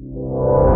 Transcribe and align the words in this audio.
Thank 0.00 0.14
you. 0.14 0.69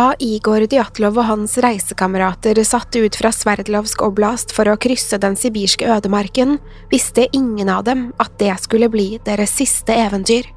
Da 0.00 0.14
Igor 0.24 0.62
Djatlov 0.64 1.18
og 1.20 1.26
hans 1.28 1.58
reisekamerater 1.60 2.56
satte 2.64 3.02
ut 3.04 3.16
fra 3.20 3.28
Sverdlovsk 3.34 4.00
oblast 4.06 4.54
for 4.56 4.70
å 4.70 4.78
krysse 4.80 5.18
den 5.20 5.34
sibirske 5.36 5.84
ødemarken, 5.92 6.54
visste 6.88 7.26
ingen 7.36 7.68
av 7.68 7.82
dem 7.84 8.06
at 8.22 8.32
det 8.40 8.54
skulle 8.62 8.88
bli 8.88 9.18
deres 9.26 9.52
siste 9.58 9.92
eventyr. 9.92 10.48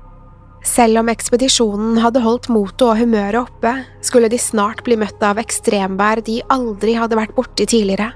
Selv 0.64 1.02
om 1.02 1.12
ekspedisjonen 1.12 2.00
hadde 2.00 2.24
holdt 2.24 2.48
motet 2.54 2.86
og 2.88 3.02
humøret 3.02 3.42
oppe, 3.42 3.74
skulle 4.06 4.32
de 4.32 4.40
snart 4.40 4.86
bli 4.86 4.96
møtt 5.02 5.20
av 5.28 5.42
ekstremvær 5.44 6.24
de 6.24 6.40
aldri 6.54 6.96
hadde 7.02 7.20
vært 7.20 7.36
borti 7.36 7.68
tidligere. 7.68 8.14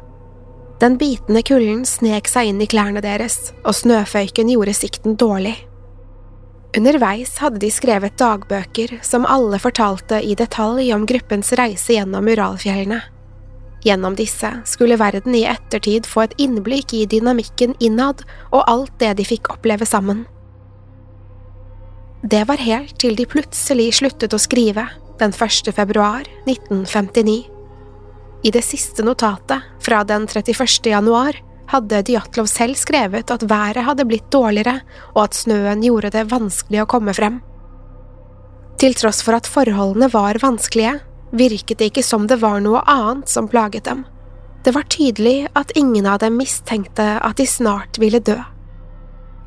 Den 0.80 0.96
bitende 1.02 1.44
kulden 1.44 1.84
snek 1.90 2.32
seg 2.32 2.54
inn 2.54 2.64
i 2.64 2.70
klærne 2.72 3.04
deres, 3.04 3.52
og 3.66 3.76
snøføyken 3.76 4.54
gjorde 4.54 4.80
sikten 4.80 5.20
dårlig. 5.20 5.58
Underveis 6.76 7.38
hadde 7.40 7.62
de 7.64 7.70
skrevet 7.72 8.18
dagbøker 8.20 8.98
som 9.06 9.26
alle 9.26 9.60
fortalte 9.62 10.20
i 10.20 10.36
detalj 10.38 10.92
om 10.94 11.06
gruppens 11.08 11.54
reise 11.58 11.96
gjennom 11.96 12.28
Uralfjellene. 12.28 13.00
Gjennom 13.86 14.18
disse 14.18 14.50
skulle 14.68 14.98
verden 15.00 15.36
i 15.38 15.46
ettertid 15.48 16.08
få 16.10 16.26
et 16.26 16.36
innblikk 16.42 16.94
i 16.98 17.06
dynamikken 17.10 17.76
innad 17.80 18.24
og 18.52 18.66
alt 18.68 18.94
det 19.00 19.14
de 19.20 19.26
fikk 19.28 19.52
oppleve 19.54 19.88
sammen. 19.88 20.26
Det 22.28 22.44
var 22.50 22.60
helt 22.60 22.98
til 23.00 23.16
de 23.16 23.28
plutselig 23.30 23.94
sluttet 24.02 24.34
å 24.34 24.42
skrive, 24.42 24.88
den 25.22 25.32
1. 25.32 25.72
februar 25.74 26.26
1959. 26.50 27.46
I 28.44 28.52
det 28.54 28.64
siste 28.66 29.06
notatet, 29.06 29.64
fra 29.82 30.04
den 30.04 30.28
31. 30.28 30.90
januar, 30.92 31.38
hadde 31.72 32.04
Djatlov 32.08 32.48
selv 32.52 32.80
skrevet 32.80 33.32
at 33.34 33.46
været 33.50 33.86
hadde 33.88 34.06
blitt 34.08 34.30
dårligere, 34.34 34.80
og 35.16 35.28
at 35.28 35.38
snøen 35.38 35.84
gjorde 35.86 36.14
det 36.16 36.28
vanskelig 36.32 36.84
å 36.84 36.90
komme 36.90 37.16
frem. 37.18 37.42
Til 38.78 38.94
tross 38.98 39.24
for 39.26 39.38
at 39.38 39.50
forholdene 39.50 40.10
var 40.14 40.38
vanskelige, 40.44 41.00
virket 41.38 41.80
det 41.80 41.92
ikke 41.92 42.06
som 42.06 42.28
det 42.30 42.40
var 42.44 42.62
noe 42.64 42.84
annet 42.88 43.30
som 43.30 43.50
plaget 43.50 43.88
dem. 43.90 44.06
Det 44.64 44.74
var 44.76 44.88
tydelig 44.92 45.48
at 45.56 45.72
ingen 45.80 46.06
av 46.10 46.20
dem 46.22 46.38
mistenkte 46.40 47.18
at 47.24 47.40
de 47.40 47.48
snart 47.48 48.00
ville 48.02 48.20
dø. 48.20 48.38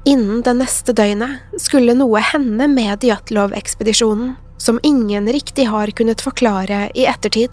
Innen 0.09 0.41
det 0.43 0.55
neste 0.57 0.95
døgnet 0.97 1.61
skulle 1.61 1.95
noe 1.97 2.23
hende 2.25 2.71
med 2.73 3.05
Djatlov-ekspedisjonen 3.05 4.33
som 4.61 4.81
ingen 4.83 5.29
riktig 5.33 5.67
har 5.69 5.93
kunnet 5.97 6.23
forklare 6.25 6.87
i 6.95 7.05
ettertid. 7.09 7.53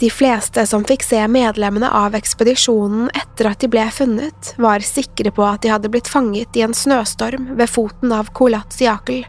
De 0.00 0.08
fleste 0.10 0.62
som 0.66 0.84
fikk 0.88 1.02
se 1.04 1.20
medlemmene 1.28 1.90
av 1.92 2.14
ekspedisjonen 2.16 3.10
etter 3.12 3.50
at 3.50 3.60
de 3.60 3.68
ble 3.68 3.82
funnet, 3.92 4.54
var 4.56 4.80
sikre 4.80 5.28
på 5.36 5.44
at 5.44 5.60
de 5.60 5.74
hadde 5.74 5.90
blitt 5.92 6.08
fanget 6.08 6.56
i 6.56 6.62
en 6.64 6.72
snøstorm 6.76 7.50
ved 7.58 7.68
foten 7.68 8.14
av 8.16 8.30
Kolatsiakel. 8.32 9.26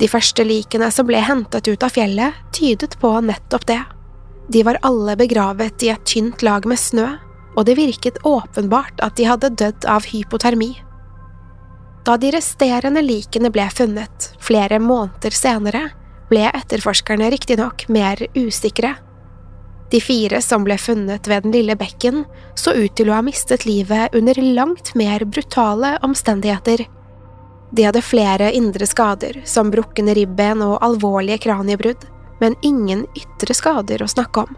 De 0.00 0.08
første 0.08 0.46
likene 0.48 0.88
som 0.90 1.06
ble 1.06 1.20
hentet 1.20 1.68
ut 1.68 1.84
av 1.84 1.92
fjellet, 1.92 2.38
tydet 2.56 2.96
på 3.02 3.12
nettopp 3.20 3.68
det. 3.68 3.82
De 4.48 4.64
var 4.64 4.80
alle 4.88 5.18
begravet 5.20 5.84
i 5.84 5.92
et 5.92 6.08
tynt 6.08 6.40
lag 6.42 6.64
med 6.66 6.80
snø, 6.80 7.10
og 7.52 7.68
det 7.68 7.76
virket 7.76 8.24
åpenbart 8.24 9.04
at 9.04 9.20
de 9.20 9.28
hadde 9.28 9.52
dødd 9.60 9.84
av 9.84 10.08
hypotermi. 10.08 10.72
Da 12.08 12.16
de 12.16 12.32
resterende 12.34 13.04
likene 13.04 13.52
ble 13.52 13.68
funnet, 13.70 14.32
flere 14.40 14.80
måneder 14.82 15.36
senere, 15.36 15.90
ble 16.32 16.48
etterforskerne 16.48 17.28
riktignok 17.30 17.84
mer 17.92 18.24
usikre. 18.32 18.96
De 19.92 20.00
fire 20.00 20.40
som 20.40 20.64
ble 20.64 20.78
funnet 20.80 21.28
ved 21.28 21.44
den 21.44 21.52
lille 21.52 21.76
bekken, 21.76 22.24
så 22.56 22.72
ut 22.72 22.94
til 22.96 23.10
å 23.10 23.18
ha 23.18 23.24
mistet 23.24 23.66
livet 23.68 24.14
under 24.16 24.38
langt 24.40 24.94
mer 24.96 25.24
brutale 25.28 25.98
omstendigheter. 26.06 26.86
De 27.72 27.84
hadde 27.84 28.04
flere 28.04 28.48
indre 28.56 28.88
skader, 28.88 29.42
som 29.44 29.70
brukkende 29.72 30.14
ribben 30.16 30.64
og 30.64 30.78
alvorlige 30.84 31.42
kraniebrudd, 31.44 32.06
men 32.40 32.56
ingen 32.64 33.04
ytre 33.16 33.54
skader 33.56 34.02
å 34.02 34.08
snakke 34.08 34.46
om. 34.46 34.56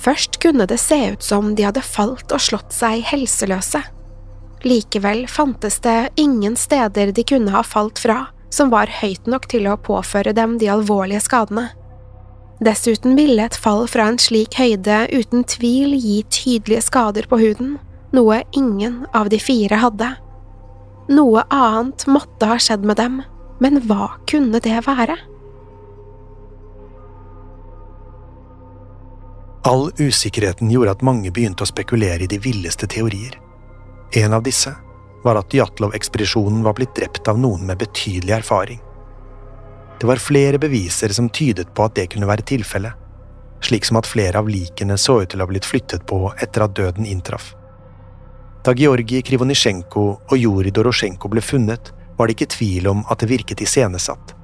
Først 0.00 0.40
kunne 0.40 0.64
det 0.64 0.80
se 0.80 0.98
ut 1.12 1.22
som 1.22 1.54
de 1.54 1.66
hadde 1.68 1.84
falt 1.84 2.32
og 2.32 2.40
slått 2.40 2.72
seg 2.72 3.04
helseløse. 3.12 3.82
Likevel 4.64 5.26
fantes 5.28 5.78
det 5.84 6.14
ingen 6.20 6.56
steder 6.56 7.12
de 7.12 7.24
kunne 7.28 7.52
ha 7.52 7.60
falt 7.64 8.00
fra 8.00 8.22
som 8.52 8.72
var 8.72 8.88
høyt 9.00 9.28
nok 9.30 9.46
til 9.52 9.68
å 9.68 9.78
påføre 9.80 10.32
dem 10.36 10.56
de 10.60 10.68
alvorlige 10.72 11.22
skadene. 11.28 11.68
Dessuten 12.60 13.16
ville 13.16 13.40
et 13.40 13.56
fall 13.56 13.86
fra 13.88 14.10
en 14.10 14.18
slik 14.20 14.58
høyde 14.60 15.06
uten 15.16 15.46
tvil 15.48 15.94
gi 15.96 16.18
tydelige 16.28 16.84
skader 16.90 17.24
på 17.30 17.38
huden, 17.40 17.78
noe 18.12 18.42
ingen 18.52 19.06
av 19.16 19.30
de 19.32 19.38
fire 19.40 19.78
hadde. 19.80 20.10
Noe 21.08 21.46
annet 21.48 22.04
måtte 22.06 22.50
ha 22.50 22.58
skjedd 22.60 22.84
med 22.84 23.00
dem, 23.00 23.22
men 23.64 23.80
hva 23.88 24.12
kunne 24.28 24.60
det 24.60 24.76
være? 24.84 25.16
All 29.64 29.88
usikkerheten 29.96 30.70
gjorde 30.72 30.98
at 30.98 31.02
mange 31.04 31.32
begynte 31.32 31.64
å 31.64 31.68
spekulere 31.68 32.24
i 32.24 32.30
de 32.30 32.38
villeste 32.40 32.88
teorier. 32.88 33.40
En 34.16 34.36
av 34.36 34.44
disse 34.44 34.72
var 35.24 35.40
at 35.40 35.52
Jatlov-ekspedisjonen 35.56 36.62
var 36.64 36.76
blitt 36.76 36.94
drept 36.96 37.28
av 37.28 37.40
noen 37.40 37.66
med 37.68 37.80
betydelig 37.80 38.38
erfaring. 38.40 38.80
Det 40.00 40.06
var 40.06 40.16
flere 40.16 40.58
beviser 40.58 41.12
som 41.12 41.28
tydet 41.28 41.74
på 41.74 41.84
at 41.84 41.94
det 41.98 42.06
kunne 42.14 42.28
være 42.28 42.46
tilfellet, 42.48 42.96
slik 43.60 43.84
som 43.84 43.98
at 44.00 44.08
flere 44.08 44.40
av 44.40 44.48
likene 44.48 44.96
så 44.96 45.18
ut 45.20 45.28
til 45.28 45.42
å 45.42 45.44
ha 45.44 45.50
blitt 45.50 45.68
flyttet 45.68 46.06
på 46.08 46.22
etter 46.40 46.64
at 46.64 46.76
døden 46.78 47.04
inntraff. 47.04 47.50
Da 48.64 48.72
Georgij 48.76 49.20
Krivonisjenko 49.28 50.04
og 50.24 50.36
Juri 50.36 50.72
Dorosjenko 50.72 51.28
ble 51.32 51.44
funnet, 51.44 51.92
var 52.16 52.28
det 52.28 52.38
ikke 52.38 52.54
tvil 52.56 52.88
om 52.88 53.04
at 53.12 53.20
det 53.20 53.28
virket 53.28 53.60
iscenesatt. 53.64 54.34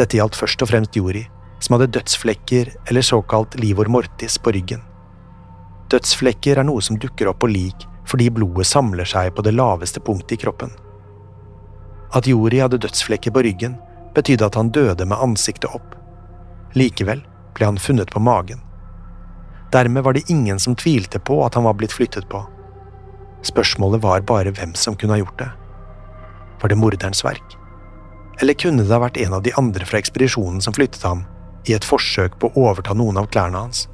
Dette 0.00 0.16
gjaldt 0.16 0.36
først 0.36 0.64
og 0.64 0.72
fremst 0.72 0.96
Juri, 0.96 1.26
som 1.60 1.76
hadde 1.76 1.92
dødsflekker 1.96 2.72
eller 2.88 3.04
såkalt 3.04 3.56
livor 3.60 3.88
mortis 3.92 4.36
på 4.40 4.52
ryggen. 4.56 4.82
Dødsflekker 5.92 6.60
er 6.60 6.66
noe 6.66 6.80
som 6.84 6.96
dukker 7.00 7.28
opp 7.30 7.44
på 7.44 7.52
lik 7.52 7.88
fordi 8.08 8.28
blodet 8.32 8.66
samler 8.68 9.08
seg 9.08 9.30
på 9.36 9.44
det 9.44 9.54
laveste 9.56 10.00
punktet 10.04 10.36
i 10.36 10.42
kroppen. 10.42 10.72
At 12.12 12.28
Jori 12.28 12.60
hadde 12.60 12.80
dødsflekker 12.82 13.32
på 13.32 13.44
ryggen, 13.46 13.78
betydde 14.14 14.46
at 14.46 14.54
han 14.58 14.70
døde 14.74 15.06
med 15.06 15.18
ansiktet 15.18 15.70
opp. 15.74 15.94
Likevel 16.74 17.22
ble 17.54 17.68
han 17.68 17.78
funnet 17.78 18.10
på 18.10 18.22
magen. 18.22 18.60
Dermed 19.72 20.04
var 20.06 20.14
det 20.14 20.30
ingen 20.30 20.60
som 20.60 20.76
tvilte 20.76 21.18
på 21.18 21.40
at 21.44 21.54
han 21.54 21.66
var 21.66 21.74
blitt 21.74 21.92
flyttet 21.92 22.28
på. 22.30 22.44
Spørsmålet 23.42 24.02
var 24.02 24.26
bare 24.26 24.54
hvem 24.54 24.74
som 24.74 24.96
kunne 24.96 25.16
ha 25.16 25.22
gjort 25.22 25.38
det. 25.38 25.50
Var 26.62 26.68
det 26.68 26.78
morderens 26.80 27.24
verk? 27.24 27.56
Eller 28.40 28.54
kunne 28.54 28.82
det 28.82 28.94
ha 28.94 29.02
vært 29.02 29.18
en 29.20 29.34
av 29.36 29.42
de 29.42 29.52
andre 29.58 29.86
fra 29.86 29.98
ekspedisjonen 29.98 30.62
som 30.64 30.74
flyttet 30.74 31.02
ham, 31.02 31.24
i 31.66 31.74
et 31.74 31.84
forsøk 31.86 32.38
på 32.40 32.50
å 32.50 32.64
overta 32.70 32.94
noen 32.94 33.18
av 33.20 33.28
klærne 33.32 33.60
hans? 33.66 33.86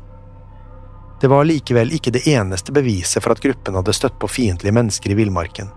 Det 1.21 1.29
var 1.29 1.45
likevel 1.45 1.93
ikke 1.93 2.13
det 2.15 2.25
eneste 2.33 2.73
beviset 2.73 3.21
for 3.21 3.35
at 3.35 3.43
gruppen 3.45 3.77
hadde 3.77 3.93
støtt 3.93 4.17
på 4.21 4.31
fiendtlige 4.31 4.73
mennesker 4.73 5.13
i 5.13 5.19
villmarken. 5.19 5.69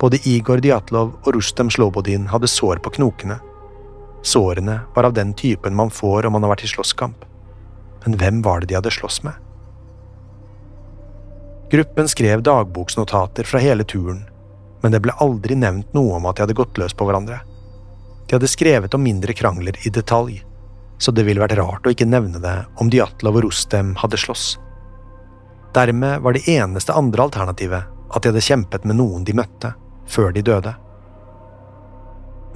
Både 0.00 0.18
Igor 0.28 0.60
Djatlov 0.60 1.12
og 1.22 1.36
Rustem 1.36 1.70
Slobodin 1.70 2.26
hadde 2.32 2.50
sår 2.50 2.82
på 2.82 2.90
knokene. 2.98 3.38
Sårene 4.26 4.80
var 4.94 5.04
av 5.04 5.12
den 5.14 5.34
typen 5.34 5.74
man 5.74 5.90
får 5.90 6.26
om 6.26 6.32
man 6.34 6.42
har 6.42 6.50
vært 6.56 6.64
i 6.66 6.70
slåsskamp. 6.70 7.24
Men 8.04 8.16
hvem 8.18 8.40
var 8.42 8.60
det 8.60 8.66
de 8.72 8.74
hadde 8.74 8.90
slåss 8.90 9.20
med? 9.22 9.34
Gruppen 11.70 12.08
skrev 12.08 12.42
dagboksnotater 12.42 13.46
fra 13.46 13.60
hele 13.62 13.84
turen, 13.84 14.24
men 14.82 14.94
det 14.94 15.00
ble 15.02 15.14
aldri 15.22 15.54
nevnt 15.58 15.94
noe 15.94 16.18
om 16.18 16.26
at 16.26 16.36
de 16.38 16.42
hadde 16.44 16.56
gått 16.58 16.78
løs 16.78 16.94
på 16.94 17.06
hverandre. 17.06 17.38
De 18.26 18.34
hadde 18.34 18.50
skrevet 18.50 18.94
om 18.98 19.02
mindre 19.02 19.34
krangler 19.34 19.78
i 19.86 19.92
detalj, 19.94 20.40
så 20.98 21.14
det 21.14 21.26
ville 21.26 21.42
vært 21.42 21.58
rart 21.60 21.86
å 21.86 21.92
ikke 21.94 22.08
nevne 22.10 22.42
det 22.42 22.56
om 22.82 22.90
Djatlov 22.90 23.38
og 23.38 23.46
Rustem 23.46 23.94
hadde 24.02 24.18
slåss. 24.18 24.56
Dermed 25.74 26.22
var 26.26 26.34
det 26.34 26.48
eneste 26.50 26.94
andre 26.98 27.28
alternativet 27.28 27.94
at 28.10 28.22
de 28.22 28.32
hadde 28.32 28.42
kjempet 28.42 28.86
med 28.86 28.98
noen 28.98 29.26
de 29.26 29.34
møtte, 29.38 29.74
før 30.10 30.34
de 30.34 30.42
døde. 30.42 30.74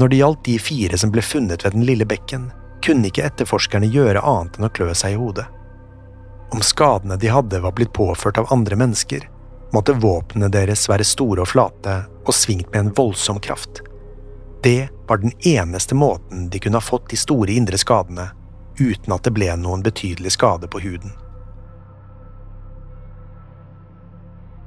Når 0.01 0.09
det 0.09 0.17
gjaldt 0.17 0.45
de 0.45 0.59
fire 0.59 0.99
som 0.99 1.11
ble 1.13 1.21
funnet 1.21 1.65
ved 1.65 1.75
den 1.77 1.85
lille 1.85 2.07
bekken, 2.09 2.47
kunne 2.81 3.11
ikke 3.11 3.27
etterforskerne 3.27 3.89
gjøre 3.93 4.23
annet 4.25 4.55
enn 4.57 4.65
å 4.65 4.73
klø 4.73 4.95
seg 4.97 5.13
i 5.13 5.19
hodet. 5.21 5.45
Om 6.57 6.63
skadene 6.65 7.19
de 7.21 7.29
hadde 7.29 7.61
var 7.61 7.75
blitt 7.77 7.93
påført 7.93 8.39
av 8.41 8.49
andre 8.55 8.79
mennesker, 8.81 9.27
måtte 9.77 9.93
våpnene 9.93 10.49
deres 10.49 10.87
være 10.89 11.05
store 11.05 11.45
og 11.45 11.51
flate 11.53 11.97
og 12.25 12.33
svingt 12.35 12.71
med 12.73 12.81
en 12.81 12.95
voldsom 12.97 13.43
kraft. 13.45 13.83
Det 14.65 14.89
var 15.09 15.21
den 15.21 15.35
eneste 15.45 15.95
måten 15.95 16.49
de 16.49 16.59
kunne 16.59 16.81
ha 16.81 16.85
fått 16.85 17.11
de 17.11 17.19
store 17.21 17.53
indre 17.53 17.79
skadene 17.79 18.31
uten 18.81 19.13
at 19.13 19.29
det 19.29 19.35
ble 19.37 19.51
noen 19.61 19.85
betydelig 19.85 20.33
skade 20.33 20.71
på 20.73 20.81
huden. 20.81 21.13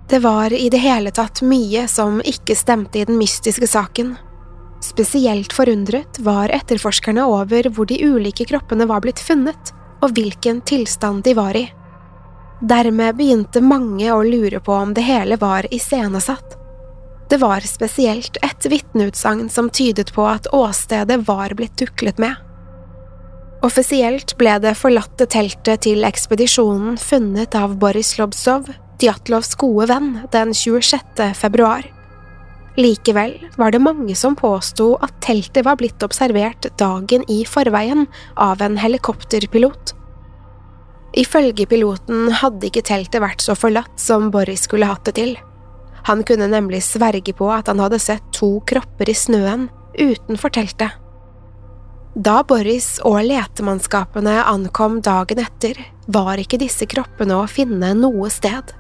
Det 0.09 0.21
var 0.21 0.53
i 0.53 0.69
det 0.69 0.77
hele 0.77 1.09
tatt 1.11 1.41
mye 1.41 1.87
som 1.89 2.21
ikke 2.21 2.53
stemte 2.55 3.01
i 3.01 3.05
den 3.09 3.17
mystiske 3.17 3.67
saken. 3.67 4.13
Spesielt 4.83 5.53
forundret 5.53 6.19
var 6.19 6.51
etterforskerne 6.51 7.23
over 7.23 7.69
hvor 7.71 7.87
de 7.87 8.01
ulike 8.03 8.43
kroppene 8.49 8.83
var 8.89 8.99
blitt 9.05 9.21
funnet, 9.23 9.71
og 10.03 10.11
hvilken 10.17 10.59
tilstand 10.67 11.23
de 11.23 11.35
var 11.37 11.55
i. 11.55 11.63
Dermed 12.59 13.15
begynte 13.15 13.63
mange 13.63 14.11
å 14.11 14.19
lure 14.27 14.59
på 14.59 14.75
om 14.75 14.91
det 14.95 15.05
hele 15.07 15.39
var 15.39 15.69
iscenesatt. 15.71 16.57
Det 17.31 17.39
var 17.39 17.63
spesielt 17.63 18.37
et 18.43 18.67
vitneutsagn 18.67 19.47
som 19.49 19.71
tydet 19.71 20.11
på 20.13 20.27
at 20.27 20.51
åstedet 20.51 21.21
var 21.27 21.55
blitt 21.55 21.79
tuklet 21.79 22.19
med. 22.19 22.35
Offisielt 23.63 24.35
ble 24.35 24.59
det 24.59 24.75
forlatte 24.75 25.29
teltet 25.31 25.87
til 25.87 26.03
ekspedisjonen 26.03 26.99
funnet 26.99 27.55
av 27.55 27.79
Boris 27.79 28.17
Lobsov, 28.19 28.67
Djatlovs 28.99 29.55
gode 29.55 29.87
venn, 29.95 30.17
den 30.35 30.51
26. 30.51 31.31
februar. 31.39 31.87
Likevel 32.77 33.35
var 33.55 33.71
det 33.71 33.83
mange 33.85 34.15
som 34.17 34.35
påsto 34.35 34.95
at 35.05 35.19
teltet 35.21 35.65
var 35.67 35.77
blitt 35.77 36.01
observert 36.05 36.65
dagen 36.81 37.25
i 37.29 37.43
forveien 37.45 38.07
av 38.33 38.63
en 38.65 38.79
helikopterpilot. 38.81 39.93
Ifølge 41.13 41.67
piloten 41.69 42.31
hadde 42.33 42.71
ikke 42.71 42.81
teltet 42.87 43.21
vært 43.21 43.45
så 43.45 43.53
forlatt 43.53 44.01
som 44.01 44.31
Boris 44.33 44.65
skulle 44.65 44.89
hatt 44.89 45.05
det 45.05 45.17
til. 45.19 45.35
Han 46.09 46.25
kunne 46.25 46.49
nemlig 46.49 46.81
sverge 46.83 47.35
på 47.37 47.51
at 47.53 47.69
han 47.69 47.79
hadde 47.83 48.01
sett 48.01 48.25
to 48.33 48.57
kropper 48.67 49.11
i 49.11 49.15
snøen 49.15 49.69
utenfor 49.93 50.51
teltet. 50.57 50.97
Da 52.13 52.41
Boris 52.45 52.97
og 53.05 53.21
letemannskapene 53.25 54.39
ankom 54.49 54.99
dagen 55.05 55.39
etter, 55.41 55.77
var 56.07 56.41
ikke 56.41 56.59
disse 56.61 56.85
kroppene 56.89 57.37
å 57.37 57.49
finne 57.49 57.93
noe 57.97 58.29
sted. 58.33 58.73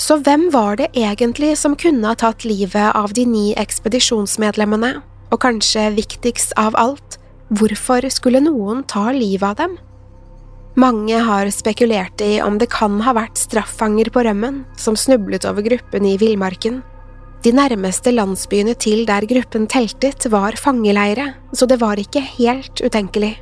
Så 0.00 0.18
hvem 0.24 0.48
var 0.52 0.76
det 0.80 0.90
egentlig 0.96 1.54
som 1.60 1.76
kunne 1.78 2.08
ha 2.08 2.18
tatt 2.18 2.46
livet 2.48 2.96
av 2.96 3.12
de 3.16 3.26
ni 3.28 3.46
ekspedisjonsmedlemmene, 3.60 4.96
og 5.32 5.40
kanskje 5.44 5.90
viktigst 5.96 6.54
av 6.60 6.76
alt, 6.76 7.18
hvorfor 7.52 8.08
skulle 8.12 8.42
noen 8.42 8.82
ta 8.88 9.10
livet 9.12 9.48
av 9.52 9.58
dem? 9.60 9.76
Mange 10.80 11.18
har 11.20 11.50
spekulert 11.52 12.22
i 12.24 12.38
om 12.40 12.56
det 12.58 12.70
kan 12.72 12.96
ha 13.04 13.12
vært 13.12 13.36
straffanger 13.36 14.08
på 14.12 14.24
rømmen 14.24 14.62
som 14.80 14.96
snublet 14.96 15.44
over 15.44 15.64
gruppen 15.66 16.06
i 16.08 16.16
villmarken. 16.20 16.80
De 17.44 17.52
nærmeste 17.52 18.12
landsbyene 18.14 18.72
til 18.80 19.04
der 19.04 19.26
gruppen 19.28 19.66
teltet, 19.68 20.30
var 20.32 20.56
fangeleire, 20.56 21.34
så 21.52 21.68
det 21.68 21.80
var 21.82 22.00
ikke 22.00 22.22
helt 22.38 22.80
utenkelig. 22.80 23.34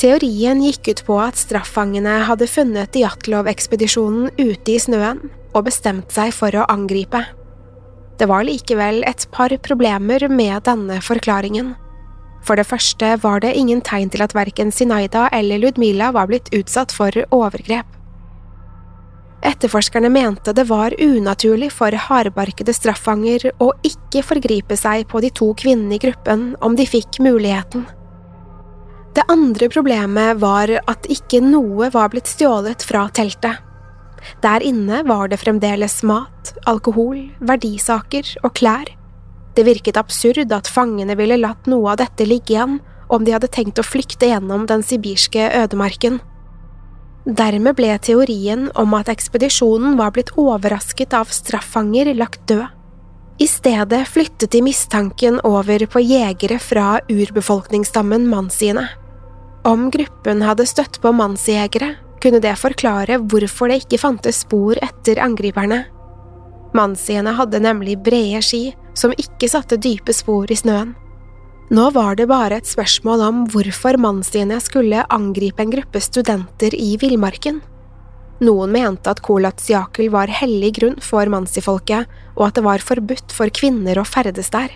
Teorien 0.00 0.58
gikk 0.64 0.90
ut 0.90 1.00
på 1.06 1.16
at 1.22 1.38
straffangene 1.38 2.16
hadde 2.28 2.48
funnet 2.50 2.96
Jatlov-ekspedisjonen 2.98 4.32
ute 4.40 4.74
i 4.74 4.80
snøen 4.82 5.22
og 5.54 5.68
bestemt 5.68 6.10
seg 6.12 6.34
for 6.34 6.54
å 6.58 6.66
angripe. 6.72 7.22
Det 8.18 8.26
var 8.30 8.44
likevel 8.46 9.02
et 9.06 9.26
par 9.34 9.54
problemer 9.62 10.26
med 10.30 10.66
denne 10.66 11.00
forklaringen. 11.02 11.72
For 12.44 12.58
det 12.58 12.66
første 12.68 13.14
var 13.22 13.40
det 13.40 13.54
ingen 13.56 13.80
tegn 13.86 14.10
til 14.12 14.22
at 14.26 14.34
verken 14.36 14.74
Sinaida 14.74 15.28
eller 15.32 15.62
Ludmila 15.62 16.10
var 16.12 16.28
blitt 16.28 16.50
utsatt 16.54 16.92
for 16.92 17.14
overgrep. 17.32 17.86
Etterforskerne 19.44 20.08
mente 20.08 20.54
det 20.56 20.66
var 20.68 20.94
unaturlig 20.98 21.70
for 21.72 21.92
hardbarkede 21.92 22.72
straffanger 22.74 23.50
å 23.60 23.72
ikke 23.84 24.24
forgripe 24.24 24.76
seg 24.76 25.04
på 25.08 25.20
de 25.20 25.30
to 25.36 25.50
kvinnene 25.58 25.98
i 25.98 26.02
gruppen 26.02 26.54
om 26.64 26.76
de 26.76 26.86
fikk 26.88 27.20
muligheten. 27.24 27.84
Det 29.14 29.24
andre 29.30 29.68
problemet 29.70 30.40
var 30.42 30.72
at 30.90 31.06
ikke 31.10 31.40
noe 31.44 31.90
var 31.94 32.10
blitt 32.10 32.30
stjålet 32.30 32.82
fra 32.82 33.06
teltet. 33.14 33.62
Der 34.42 34.64
inne 34.64 35.02
var 35.06 35.28
det 35.28 35.38
fremdeles 35.42 36.00
mat, 36.02 36.54
alkohol, 36.66 37.28
verdisaker 37.44 38.26
og 38.42 38.54
klær 38.56 38.90
det 39.54 39.64
virket 39.68 39.98
absurd 39.98 40.52
at 40.52 40.68
fangene 40.70 41.14
ville 41.18 41.38
latt 41.38 41.68
noe 41.70 41.92
av 41.92 42.00
dette 42.02 42.26
ligge 42.26 42.56
igjen 42.56 42.80
om 43.12 43.24
de 43.24 43.34
hadde 43.34 43.50
tenkt 43.54 43.78
å 43.78 43.86
flykte 43.86 44.26
gjennom 44.30 44.64
den 44.66 44.82
sibirske 44.82 45.46
ødemarken. 45.62 46.18
Dermed 47.24 47.76
ble 47.78 47.92
teorien 48.02 48.66
om 48.76 48.96
at 48.98 49.08
ekspedisjonen 49.12 49.94
var 50.00 50.10
blitt 50.16 50.34
overrasket 50.40 51.14
av 51.16 51.30
straffanger, 51.32 52.10
lagt 52.18 52.42
død. 52.50 52.66
I 53.38 53.46
stedet 53.50 54.04
flyttet 54.06 54.52
de 54.54 54.60
mistanken 54.62 55.40
over 55.46 55.86
på 55.90 56.02
jegere 56.02 56.58
fra 56.62 57.00
urbefolkningsstammen 57.10 58.28
mansiene. 58.30 58.86
Om 59.64 59.88
gruppen 59.90 60.42
hadde 60.44 60.66
støtt 60.68 60.98
på 61.00 61.12
mannsjegere, 61.16 61.94
kunne 62.20 62.40
det 62.44 62.52
forklare 62.60 63.16
hvorfor 63.16 63.70
det 63.72 63.78
ikke 63.82 64.00
fantes 64.02 64.42
spor 64.44 64.76
etter 64.84 65.20
angriperne. 65.24 65.86
Mannsjegerne 66.76 67.32
hadde 67.38 67.62
nemlig 67.64 67.96
brede 68.04 68.42
ski 68.44 68.74
som 68.98 69.14
ikke 69.16 69.48
satte 69.48 69.78
dype 69.80 70.12
spor 70.12 70.52
i 70.52 70.58
snøen. 70.58 70.92
Nå 71.72 71.88
var 71.96 72.18
det 72.20 72.28
bare 72.28 72.58
et 72.60 72.68
spørsmål 72.68 73.24
om 73.24 73.44
hvorfor 73.54 73.96
mannsjegerne 73.96 74.60
skulle 74.60 75.06
angripe 75.08 75.64
en 75.64 75.72
gruppe 75.72 76.02
studenter 76.04 76.76
i 76.76 76.98
villmarken. 77.00 77.62
Noen 78.44 78.74
mente 78.74 79.08
at 79.08 79.24
Kolatsjakel 79.24 80.10
var 80.12 80.28
hellig 80.42 80.74
grunn 80.76 81.00
for 81.00 81.24
mansifolket, 81.32 82.04
og 82.36 82.50
at 82.50 82.58
det 82.58 82.66
var 82.66 82.84
forbudt 82.84 83.32
for 83.32 83.48
kvinner 83.48 83.96
å 83.96 84.04
ferdes 84.04 84.52
der. 84.52 84.74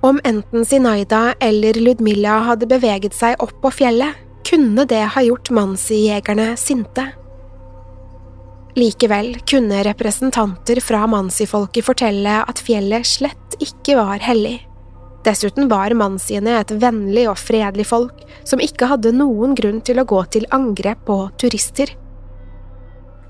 Om 0.00 0.20
enten 0.24 0.64
Sinaida 0.64 1.34
eller 1.40 1.74
Ludmilla 1.74 2.38
hadde 2.46 2.68
beveget 2.70 3.16
seg 3.18 3.40
opp 3.42 3.56
på 3.62 3.72
fjellet, 3.80 4.14
kunne 4.46 4.84
det 4.88 5.02
ha 5.14 5.22
gjort 5.22 5.50
mansi-jegerne 5.50 6.52
sinte. 6.56 7.08
Likevel 8.78 9.34
kunne 9.50 9.82
representanter 9.82 10.78
fra 10.80 11.02
Mansi-folket 11.10 11.84
fortelle 11.84 12.36
at 12.46 12.62
fjellet 12.62 13.06
slett 13.06 13.56
ikke 13.58 13.96
var 13.98 14.22
hellig. 14.22 14.60
Dessuten 15.26 15.66
var 15.68 15.92
mansiene 15.98 16.60
et 16.60 16.70
vennlig 16.78 17.26
og 17.28 17.40
fredelig 17.42 17.88
folk 17.90 18.22
som 18.46 18.62
ikke 18.62 18.86
hadde 18.92 19.12
noen 19.16 19.56
grunn 19.58 19.82
til 19.82 19.98
å 19.98 20.06
gå 20.06 20.22
til 20.30 20.46
angrep 20.54 21.02
på 21.08 21.18
turister. 21.42 21.90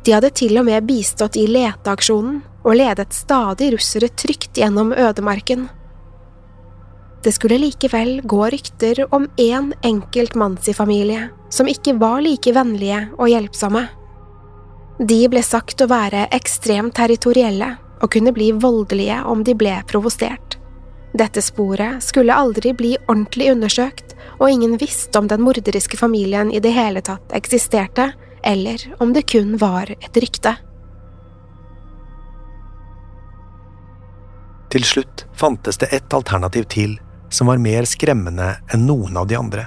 De 0.05 0.15
hadde 0.15 0.31
til 0.37 0.61
og 0.61 0.69
med 0.69 0.85
bistått 0.87 1.41
i 1.41 1.49
leteaksjonen 1.49 2.43
og 2.61 2.77
ledet 2.77 3.09
stadig 3.17 3.73
russere 3.73 4.13
trygt 4.21 4.61
gjennom 4.61 4.93
ødemarken. 4.93 5.67
Det 7.29 7.33
skulle 7.33 7.59
likevel 7.59 8.21
gå 8.25 8.47
rykter 8.47 9.15
om 9.15 9.27
én 9.37 9.75
enkelt 9.83 10.35
mansi-familie 10.35 11.29
som 11.51 11.69
ikke 11.69 11.93
var 12.01 12.23
like 12.25 12.55
vennlige 12.57 13.03
og 13.19 13.29
hjelpsomme. 13.29 13.83
De 15.11 15.19
ble 15.29 15.43
sagt 15.45 15.83
å 15.85 15.91
være 15.91 16.23
ekstremt 16.33 16.95
territorielle 16.97 17.67
og 18.01 18.09
kunne 18.15 18.33
bli 18.33 18.47
voldelige 18.57 19.19
om 19.29 19.43
de 19.45 19.53
ble 19.61 19.75
provosert. 19.91 20.57
Dette 21.13 21.43
sporet 21.45 22.01
skulle 22.07 22.33
aldri 22.33 22.73
bli 22.73 22.95
ordentlig 23.03 23.51
undersøkt, 23.53 24.15
og 24.41 24.49
ingen 24.49 24.79
visste 24.81 25.21
om 25.21 25.29
den 25.29 25.45
morderiske 25.45 26.01
familien 26.01 26.49
i 26.49 26.63
det 26.65 26.73
hele 26.79 27.03
tatt 27.05 27.35
eksisterte, 27.37 28.07
eller 28.41 28.87
om 29.05 29.13
det 29.13 29.27
kun 29.29 29.59
var 29.61 29.93
et 29.99 30.17
rykte. 30.17 30.55
Til 34.73 34.89
slutt 34.95 35.27
fantes 35.37 35.77
det 35.85 35.93
ett 35.93 36.17
alternativ 36.17 36.65
til 36.73 36.97
som 37.29 37.47
var 37.47 37.61
mer 37.63 37.85
skremmende 37.89 38.55
enn 38.73 38.87
noen 38.89 39.17
av 39.17 39.27
de 39.29 39.37
andre, 39.39 39.67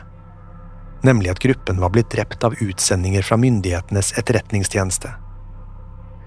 nemlig 1.06 1.32
at 1.34 1.41
gruppen 1.44 1.82
var 1.82 1.94
blitt 1.94 2.12
drept 2.13 2.44
av 2.44 2.56
utsendinger 2.62 3.25
fra 3.25 3.38
myndighetenes 3.38 4.13
etterretningstjeneste. 4.18 5.13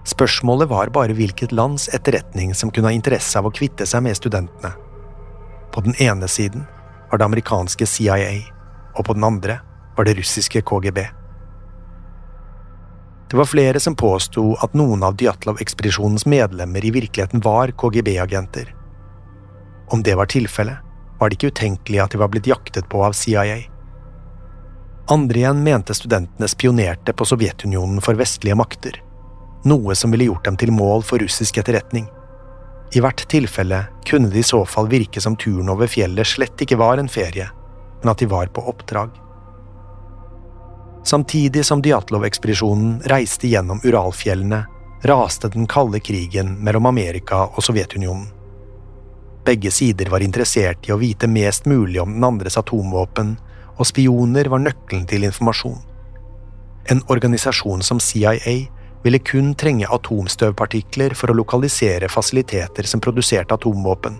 Spørsmålet 0.04 0.68
var 0.68 0.92
bare 0.92 1.16
hvilket 1.16 1.52
lands 1.52 1.88
etterretning 1.88 2.52
som 2.54 2.70
kunne 2.70 2.90
ha 2.90 2.96
interesse 2.96 3.38
av 3.38 3.48
å 3.48 3.54
kvitte 3.54 3.86
seg 3.88 4.04
med 4.04 4.18
studentene. 4.18 4.74
På 5.72 5.80
den 5.86 5.96
ene 6.02 6.28
siden 6.28 6.66
var 7.10 7.18
det 7.18 7.28
amerikanske 7.30 7.86
CIA, 7.88 8.32
og 8.94 9.06
på 9.08 9.16
den 9.16 9.24
andre 9.24 9.58
var 9.96 10.04
det 10.04 10.18
russiske 10.18 10.60
KGB. 10.62 11.00
Det 13.30 13.38
var 13.38 13.48
flere 13.48 13.80
som 13.80 13.96
påsto 13.96 14.52
at 14.62 14.76
noen 14.76 15.02
av 15.02 15.16
Djatlov-ekspedisjonens 15.18 16.26
medlemmer 16.28 16.84
i 16.84 16.92
virkeligheten 16.94 17.40
var 17.42 17.72
KGB-agenter. 17.72 18.68
Om 19.90 20.04
det 20.04 20.14
var 20.20 20.28
tilfellet, 20.30 20.83
var 21.24 21.32
det 21.32 21.38
ikke 21.38 21.54
utenkelig 21.54 22.02
at 22.02 22.12
de 22.12 22.18
var 22.20 22.28
blitt 22.28 22.48
jaktet 22.50 22.88
på 22.92 23.00
av 23.00 23.14
CIA. 23.16 23.62
Andre 25.08 25.38
igjen 25.40 25.62
mente 25.64 25.94
studentene 25.96 26.48
spionerte 26.52 27.14
på 27.16 27.24
Sovjetunionen 27.24 28.02
for 28.04 28.18
vestlige 28.20 28.56
makter, 28.60 28.98
noe 29.64 29.96
som 29.96 30.12
ville 30.12 30.28
gjort 30.28 30.44
dem 30.44 30.58
til 30.60 30.72
mål 30.76 31.00
for 31.08 31.24
russisk 31.24 31.62
etterretning. 31.62 32.10
I 32.92 33.00
hvert 33.00 33.24
tilfelle 33.32 33.86
kunne 34.04 34.28
det 34.28 34.42
i 34.42 34.50
så 34.50 34.60
fall 34.68 34.92
virke 34.92 35.24
som 35.24 35.36
turen 35.40 35.72
over 35.72 35.88
fjellet 35.88 36.28
slett 36.28 36.60
ikke 36.60 36.76
var 36.82 37.00
en 37.00 37.08
ferie, 37.08 37.48
men 38.02 38.12
at 38.12 38.20
de 38.20 38.28
var 38.28 38.52
på 38.52 38.68
oppdrag. 38.68 39.16
Samtidig 41.08 41.64
som 41.64 41.80
Djatlov-ekspedisjonen 41.84 42.98
reiste 43.08 43.48
gjennom 43.48 43.80
Uralfjellene, 43.80 44.64
raste 45.08 45.48
den 45.56 45.64
kalde 45.72 46.04
krigen 46.04 46.58
mellom 46.64 46.92
Amerika 46.92 47.46
og 47.46 47.64
Sovjetunionen. 47.64 48.28
Begge 49.44 49.70
sider 49.70 50.08
var 50.08 50.24
interessert 50.24 50.88
i 50.88 50.92
å 50.94 51.00
vite 51.00 51.28
mest 51.28 51.66
mulig 51.68 52.00
om 52.00 52.14
den 52.14 52.24
andres 52.24 52.56
atomvåpen, 52.56 53.34
og 53.74 53.88
spioner 53.88 54.48
var 54.48 54.62
nøkkelen 54.62 55.04
til 55.10 55.26
informasjon. 55.28 55.80
En 56.92 57.02
organisasjon 57.12 57.82
som 57.84 58.00
CIA 58.00 58.56
ville 59.04 59.20
kun 59.20 59.52
trenge 59.60 59.88
atomstøvpartikler 59.92 61.12
for 61.18 61.30
å 61.30 61.36
lokalisere 61.36 62.08
fasiliteter 62.08 62.88
som 62.88 63.02
produserte 63.04 63.56
atomvåpen. 63.56 64.16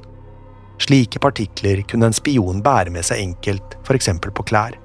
Slike 0.85 1.21
partikler 1.23 1.85
kunne 1.89 2.11
en 2.11 2.17
spion 2.17 2.61
bære 2.65 2.93
med 2.93 3.07
seg 3.07 3.23
enkelt, 3.23 3.79
f.eks. 3.87 4.11
på 4.21 4.45
klær. 4.45 4.77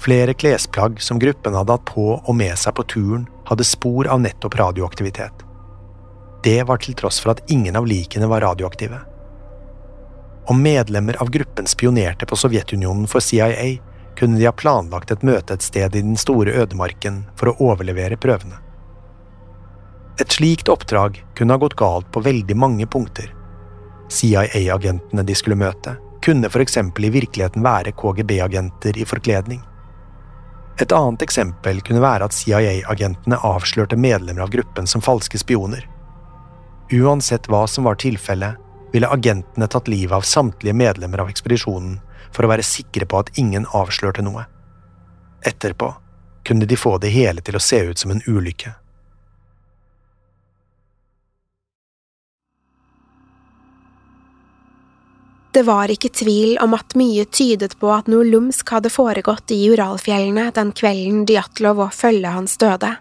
Flere 0.00 0.34
klesplagg 0.34 0.98
som 1.04 1.20
gruppen 1.20 1.54
hadde 1.54 1.76
hatt 1.76 1.86
på 1.92 2.06
og 2.16 2.34
med 2.34 2.58
seg 2.58 2.74
på 2.74 2.86
turen, 2.88 3.28
hadde 3.46 3.68
spor 3.68 4.08
av 4.08 4.22
nettopp 4.24 4.56
radioaktivitet. 4.58 5.44
Det 6.42 6.62
var 6.62 6.80
til 6.80 6.96
tross 6.96 7.20
for 7.20 7.34
at 7.34 7.50
ingen 7.52 7.76
av 7.76 7.86
likene 7.86 8.28
var 8.30 8.40
radioaktive. 8.40 9.00
Om 10.50 10.62
medlemmer 10.62 11.18
av 11.22 11.30
gruppen 11.30 11.66
spionerte 11.66 12.26
på 12.26 12.36
Sovjetunionen 12.36 13.06
for 13.06 13.20
CIA, 13.20 13.76
kunne 14.16 14.38
de 14.38 14.48
ha 14.48 14.52
planlagt 14.52 15.10
et 15.10 15.22
møte 15.22 15.54
et 15.54 15.62
sted 15.62 15.96
i 15.96 16.02
den 16.02 16.16
store 16.16 16.52
ødemarken 16.62 17.22
for 17.36 17.52
å 17.52 17.70
overlevere 17.70 18.18
prøvene. 18.20 18.58
Et 20.20 20.32
slikt 20.32 20.68
oppdrag 20.68 21.22
kunne 21.36 21.54
ha 21.56 21.60
gått 21.60 21.78
galt 21.80 22.10
på 22.12 22.20
veldig 22.24 22.56
mange 22.56 22.86
punkter. 22.86 23.30
CIA-agentene 24.10 25.24
de 25.24 25.36
skulle 25.38 25.56
møte, 25.56 25.94
kunne 26.24 26.50
for 26.52 26.60
eksempel 26.60 27.06
i 27.08 27.12
virkeligheten 27.14 27.64
være 27.64 27.94
KGB-agenter 27.96 28.98
i 29.00 29.06
forkledning. 29.08 29.62
Et 30.80 30.92
annet 30.92 31.22
eksempel 31.22 31.80
kunne 31.84 32.02
være 32.04 32.26
at 32.28 32.36
CIA-agentene 32.36 33.40
avslørte 33.44 33.96
medlemmer 34.00 34.44
av 34.44 34.52
gruppen 34.52 34.88
som 34.88 35.04
falske 35.04 35.40
spioner. 35.40 35.86
Uansett 36.92 37.46
hva 37.46 37.66
som 37.66 37.84
var 37.84 37.94
tilfellet, 37.94 38.56
ville 38.92 39.08
agentene 39.08 39.66
tatt 39.70 39.88
livet 39.88 40.16
av 40.16 40.26
samtlige 40.26 40.74
medlemmer 40.74 41.22
av 41.22 41.28
ekspedisjonen 41.30 42.00
for 42.34 42.46
å 42.46 42.50
være 42.50 42.66
sikre 42.66 43.06
på 43.06 43.20
at 43.22 43.30
ingen 43.38 43.66
avslørte 43.70 44.24
noe. 44.26 44.48
Etterpå 45.46 45.92
kunne 46.46 46.66
de 46.66 46.76
få 46.76 46.96
det 46.98 47.12
hele 47.14 47.44
til 47.46 47.54
å 47.54 47.62
se 47.62 47.78
ut 47.86 47.98
som 47.98 48.10
en 48.10 48.22
ulykke. 48.26 48.72
Det 55.50 55.62
var 55.66 55.90
ikke 55.90 56.12
tvil 56.14 56.58
om 56.62 56.74
at 56.74 56.94
mye 56.98 57.24
tydet 57.26 57.74
på 57.80 57.90
at 57.90 58.10
noe 58.10 58.26
lumsk 58.26 58.70
hadde 58.70 58.90
foregått 58.90 59.50
i 59.50 59.58
Uralfjellene 59.72 60.50
den 60.54 60.70
kvelden 60.74 61.24
Djatlov 61.26 61.82
og 61.86 61.94
følget 61.94 62.36
hans 62.36 62.54
døde. 62.58 62.92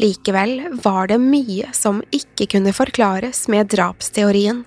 Likevel 0.00 0.80
var 0.82 1.06
det 1.06 1.20
mye 1.22 1.70
som 1.76 2.02
ikke 2.10 2.48
kunne 2.56 2.72
forklares 2.74 3.46
med 3.48 3.70
drapsteorien. 3.70 4.64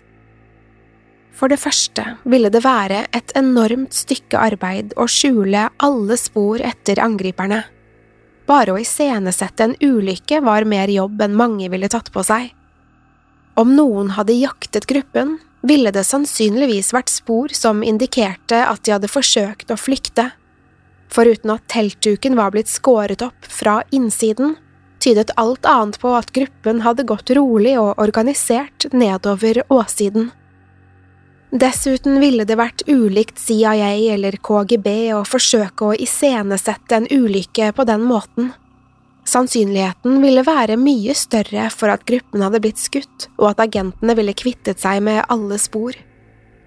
For 1.38 1.52
det 1.52 1.60
første 1.62 2.04
ville 2.26 2.50
det 2.50 2.64
være 2.64 3.04
et 3.14 3.34
enormt 3.38 3.94
stykke 3.94 4.40
arbeid 4.40 4.96
å 4.98 5.06
skjule 5.12 5.68
alle 5.84 6.18
spor 6.18 6.64
etter 6.66 7.02
angriperne. 7.04 7.62
Bare 8.48 8.74
å 8.74 8.80
iscenesette 8.80 9.68
en 9.68 9.76
ulykke 9.84 10.40
var 10.46 10.66
mer 10.66 10.90
jobb 10.90 11.22
enn 11.22 11.36
mange 11.38 11.68
ville 11.70 11.90
tatt 11.92 12.10
på 12.16 12.24
seg. 12.26 12.54
Om 13.60 13.76
noen 13.76 14.14
hadde 14.16 14.38
jaktet 14.38 14.88
gruppen, 14.88 15.36
ville 15.68 15.92
det 15.92 16.06
sannsynligvis 16.08 16.94
vært 16.96 17.12
spor 17.12 17.52
som 17.54 17.84
indikerte 17.84 18.62
at 18.64 18.86
de 18.86 18.94
hadde 18.96 19.12
forsøkt 19.12 19.74
å 19.74 19.78
flykte. 19.78 20.30
Foruten 21.12 21.52
at 21.54 21.68
teltduken 21.72 22.38
var 22.40 22.54
blitt 22.56 22.72
skåret 22.72 23.24
opp 23.26 23.50
fra 23.52 23.82
innsiden, 23.92 24.56
tydet 25.00 25.32
alt 25.36 25.66
annet 25.66 26.00
på 26.02 26.12
at 26.18 26.34
gruppen 26.36 26.82
hadde 26.86 27.06
gått 27.08 27.32
rolig 27.38 27.78
og 27.80 28.00
organisert 28.02 28.88
nedover 28.94 29.64
åssiden. 29.74 30.32
Dessuten 31.52 32.20
ville 32.20 32.44
det 32.44 32.58
vært 32.60 32.84
ulikt 32.92 33.40
CIA 33.40 33.94
eller 34.14 34.36
KGB 34.44 35.14
å 35.16 35.24
forsøke 35.24 35.86
å 35.88 35.96
iscenesette 35.96 36.98
en 36.98 37.08
ulykke 37.08 37.72
på 37.78 37.86
den 37.88 38.04
måten. 38.04 38.52
Sannsynligheten 39.28 40.20
ville 40.24 40.44
være 40.48 40.76
mye 40.80 41.16
større 41.16 41.70
for 41.72 41.92
at 41.92 42.04
gruppen 42.08 42.44
hadde 42.44 42.62
blitt 42.64 42.80
skutt, 42.80 43.30
og 43.40 43.54
at 43.54 43.64
agentene 43.64 44.16
ville 44.16 44.36
kvittet 44.36 44.84
seg 44.84 45.02
med 45.04 45.24
alle 45.32 45.60
spor. 45.60 45.96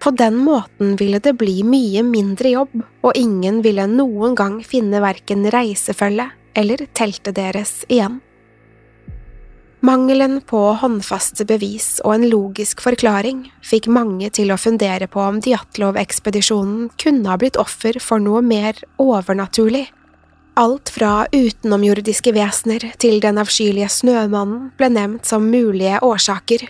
På 0.00 0.12
den 0.16 0.38
måten 0.40 0.94
ville 1.00 1.20
det 1.20 1.37
bli 1.40 1.60
mye 1.64 2.02
mindre 2.04 2.52
jobb, 2.54 2.75
og 3.04 3.16
ingen 3.16 3.60
ville 3.64 3.84
noen 3.88 4.37
gang 4.37 4.60
finne 4.64 5.00
verken 5.04 5.44
reisefølge 5.52 6.30
eller 6.54 6.87
teltet 6.92 7.37
deres 7.38 7.85
igjen. 7.88 8.21
Mangelen 9.80 10.40
på 10.45 10.59
håndfaste 10.76 11.47
bevis 11.49 12.02
og 12.04 12.12
en 12.19 12.26
logisk 12.28 12.83
forklaring 12.85 13.47
fikk 13.64 13.87
mange 13.88 14.28
til 14.37 14.52
å 14.52 14.59
fundere 14.61 15.09
på 15.09 15.23
om 15.25 15.38
Djatlov-ekspedisjonen 15.40 16.90
kunne 17.00 17.33
ha 17.33 17.38
blitt 17.40 17.57
offer 17.57 17.97
for 18.04 18.21
noe 18.21 18.42
mer 18.45 18.76
overnaturlig. 19.00 19.87
Alt 20.61 20.92
fra 20.92 21.25
utenomjordiske 21.33 22.35
vesener 22.37 22.90
til 23.00 23.23
den 23.25 23.40
avskyelige 23.40 23.88
Snømannen 23.88 24.69
ble 24.76 24.90
nevnt 24.92 25.25
som 25.25 25.49
mulige 25.49 26.02
årsaker. 26.04 26.66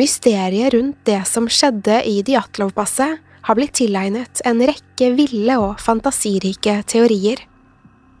Mysteriet 0.00 0.72
rundt 0.72 1.04
det 1.04 1.20
som 1.28 1.50
skjedde 1.52 2.00
i 2.08 2.22
Djatlov-passet, 2.24 3.20
har 3.42 3.58
blitt 3.58 3.74
tilegnet 3.76 4.40
en 4.46 4.62
rekke 4.64 5.08
ville 5.18 5.56
og 5.60 5.80
fantasirike 5.82 6.78
teorier. 6.88 7.42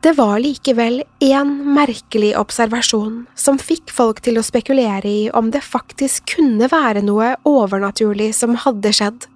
Det 0.02 0.12
var 0.18 0.40
likevel 0.42 1.02
én 1.22 1.50
merkelig 1.76 2.32
observasjon 2.34 3.20
som 3.38 3.58
fikk 3.62 3.92
folk 3.94 4.18
til 4.26 4.40
å 4.40 4.42
spekulere 4.42 5.06
i 5.06 5.28
om 5.30 5.52
det 5.54 5.60
faktisk 5.62 6.32
kunne 6.34 6.66
være 6.66 7.04
noe 7.06 7.36
overnaturlig 7.46 8.32
som 8.34 8.56
hadde 8.64 8.90
skjedd. 8.98 9.28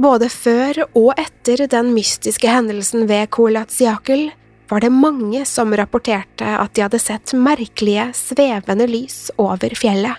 Både 0.00 0.30
før 0.32 0.80
og 0.86 1.10
etter 1.20 1.66
den 1.68 1.92
mystiske 1.92 2.48
hendelsen 2.48 3.04
ved 3.10 3.28
Kolatsiakel 3.36 4.30
var 4.72 4.80
det 4.80 4.90
mange 4.94 5.44
som 5.44 5.76
rapporterte 5.76 6.48
at 6.48 6.72
de 6.72 6.86
hadde 6.86 7.02
sett 7.02 7.34
merkelige, 7.36 8.08
svevende 8.16 8.88
lys 8.88 9.28
over 9.36 9.76
fjellet. 9.76 10.16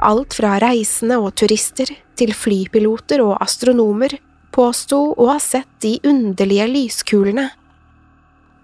Alt 0.00 0.32
fra 0.40 0.56
reisende 0.64 1.20
og 1.20 1.34
turister 1.36 1.92
til 2.16 2.32
flypiloter 2.32 3.20
og 3.20 3.36
astronomer 3.36 4.16
påsto 4.56 5.10
å 5.12 5.28
ha 5.34 5.38
sett 5.44 5.68
de 5.84 5.98
underlige 6.08 6.72
lyskulene. 6.72 7.50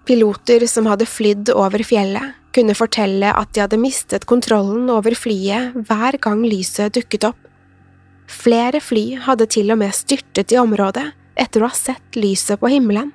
Piloter 0.05 0.65
som 0.67 0.87
hadde 0.91 1.07
flydd 1.07 1.53
over 1.55 1.83
fjellet, 1.87 2.35
kunne 2.53 2.75
fortelle 2.77 3.31
at 3.33 3.53
de 3.55 3.63
hadde 3.63 3.79
mistet 3.81 4.27
kontrollen 4.29 4.89
over 4.91 5.15
flyet 5.17 5.73
hver 5.87 6.19
gang 6.21 6.43
lyset 6.45 6.93
dukket 6.93 7.29
opp. 7.31 7.39
Flere 8.29 8.81
fly 8.83 9.15
hadde 9.23 9.47
til 9.51 9.71
og 9.73 9.79
med 9.81 9.95
styrtet 9.95 10.53
i 10.53 10.59
området 10.59 11.09
etter 11.39 11.63
å 11.63 11.69
ha 11.71 11.77
sett 11.77 12.19
lyset 12.19 12.59
på 12.61 12.69
himmelen. 12.71 13.11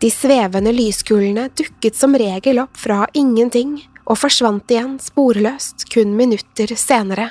De 0.00 0.08
svevende 0.12 0.72
lyskulene 0.72 1.48
dukket 1.56 1.96
som 1.96 2.16
regel 2.16 2.62
opp 2.62 2.78
fra 2.80 3.04
ingenting 3.14 3.78
og 4.06 4.18
forsvant 4.18 4.72
igjen 4.72 4.96
sporløst 5.02 5.86
kun 5.92 6.14
minutter 6.16 6.72
senere. 6.76 7.28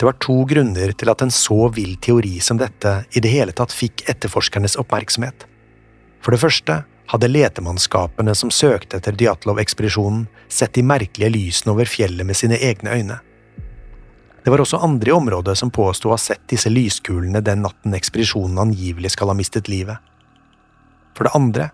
Det 0.00 0.06
var 0.06 0.16
to 0.16 0.46
grunner 0.48 0.94
til 0.96 1.10
at 1.12 1.20
en 1.20 1.30
så 1.34 1.66
vill 1.76 1.98
teori 2.00 2.38
som 2.40 2.56
dette 2.56 3.02
i 3.12 3.20
det 3.20 3.28
hele 3.28 3.52
tatt 3.52 3.74
fikk 3.76 4.06
etterforskernes 4.08 4.78
oppmerksomhet. 4.80 5.44
For 6.24 6.32
det 6.32 6.40
første 6.40 6.76
hadde 7.12 7.28
letemannskapene 7.28 8.32
som 8.38 8.48
søkte 8.48 8.96
etter 8.96 9.12
Djatlov-ekspedisjonen, 9.20 10.22
sett 10.48 10.72
de 10.78 10.86
merkelige 10.88 11.28
lysene 11.34 11.74
over 11.74 11.90
fjellet 11.90 12.24
med 12.24 12.38
sine 12.38 12.56
egne 12.56 12.94
øyne. 12.96 13.18
Det 14.40 14.48
var 14.54 14.62
også 14.64 14.80
andre 14.80 15.12
i 15.12 15.12
området 15.12 15.58
som 15.60 15.68
påsto 15.68 16.08
å 16.08 16.14
ha 16.14 16.22
sett 16.22 16.46
disse 16.48 16.72
lyskulene 16.72 17.42
den 17.44 17.60
natten 17.66 17.92
ekspedisjonen 17.98 18.56
angivelig 18.62 19.12
skal 19.12 19.28
ha 19.28 19.34
mistet 19.36 19.68
livet. 19.68 20.00
For 21.12 21.28
det 21.28 21.34
andre 21.36 21.66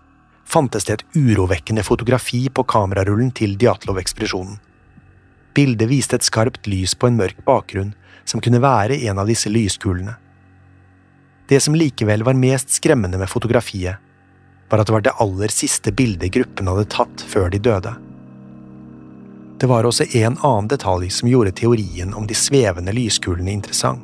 fantes 0.43 0.83
det 0.89 0.97
et 0.97 1.05
urovekkende 1.15 1.85
fotografi 1.87 2.49
på 2.51 2.67
kamerarullen 2.67 3.31
til 3.31 3.55
Djatlov-ekspedisjonen. 3.55 4.59
Bildet 5.55 5.87
viste 5.87 6.19
et 6.19 6.27
skarpt 6.27 6.67
lys 6.67 6.91
på 6.91 7.07
en 7.07 7.21
mørk 7.21 7.39
bakgrunn, 7.47 7.95
som 8.27 8.43
kunne 8.43 8.61
være 8.61 8.99
en 9.07 9.19
av 9.21 9.29
disse 9.29 9.49
lyskulene. 9.49 10.17
Det 11.47 11.61
som 11.63 11.75
likevel 11.75 12.25
var 12.27 12.35
mest 12.35 12.73
skremmende 12.75 13.17
med 13.17 13.31
fotografiet, 13.31 14.03
var 14.69 14.81
at 14.83 14.89
det 14.89 14.93
var 14.93 15.05
det 15.05 15.15
aller 15.23 15.53
siste 15.53 15.93
bildet 15.95 16.33
gruppen 16.35 16.67
hadde 16.67 16.89
tatt 16.91 17.23
før 17.23 17.47
de 17.53 17.61
døde. 17.63 17.93
Det 19.57 19.69
var 19.71 19.87
også 19.87 20.09
en 20.19 20.35
annen 20.35 20.67
detalj 20.69 21.07
som 21.09 21.29
gjorde 21.31 21.55
teorien 21.57 22.11
om 22.13 22.27
de 22.27 22.35
svevende 22.35 22.93
lyskulene 22.93 23.53
interessant. 23.55 24.03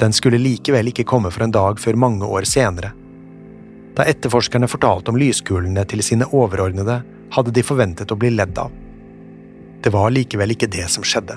Den 0.00 0.12
skulle 0.16 0.40
likevel 0.40 0.90
ikke 0.90 1.04
komme 1.04 1.30
for 1.30 1.44
en 1.44 1.54
dag 1.54 1.78
før 1.80 1.98
mange 2.00 2.26
år 2.26 2.48
senere. 2.48 2.90
Da 3.96 4.06
etterforskerne 4.08 4.68
fortalte 4.70 5.12
om 5.12 5.18
lyskulene 5.20 5.84
til 5.88 6.02
sine 6.02 6.26
overordnede, 6.32 7.02
hadde 7.30 7.52
de 7.54 7.62
forventet 7.62 8.10
å 8.10 8.18
bli 8.18 8.32
ledd 8.32 8.58
av. 8.58 8.72
Det 9.80 9.92
var 9.92 10.10
likevel 10.12 10.56
ikke 10.56 10.70
det 10.72 10.88
som 10.92 11.04
skjedde. 11.06 11.36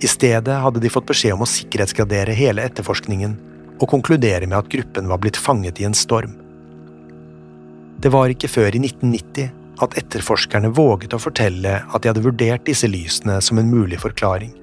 I 0.00 0.08
stedet 0.08 0.60
hadde 0.62 0.80
de 0.80 0.90
fått 0.92 1.08
beskjed 1.10 1.34
om 1.36 1.44
å 1.44 1.48
sikkerhetsgradere 1.48 2.32
hele 2.36 2.64
etterforskningen 2.64 3.34
og 3.80 3.88
konkludere 3.88 4.46
med 4.46 4.56
at 4.56 4.70
gruppen 4.72 5.08
var 5.10 5.20
blitt 5.20 5.36
fanget 5.36 5.80
i 5.80 5.86
en 5.88 5.96
storm. 5.96 6.36
Det 8.00 8.12
var 8.12 8.32
ikke 8.32 8.48
før 8.48 8.76
i 8.76 8.80
1990 8.80 9.50
at 9.84 9.96
etterforskerne 10.00 10.70
våget 10.76 11.16
å 11.16 11.20
fortelle 11.20 11.74
at 11.82 12.00
de 12.00 12.10
hadde 12.10 12.24
vurdert 12.24 12.64
disse 12.68 12.88
lysene 12.88 13.38
som 13.44 13.60
en 13.60 13.68
mulig 13.68 14.00
forklaring. 14.00 14.54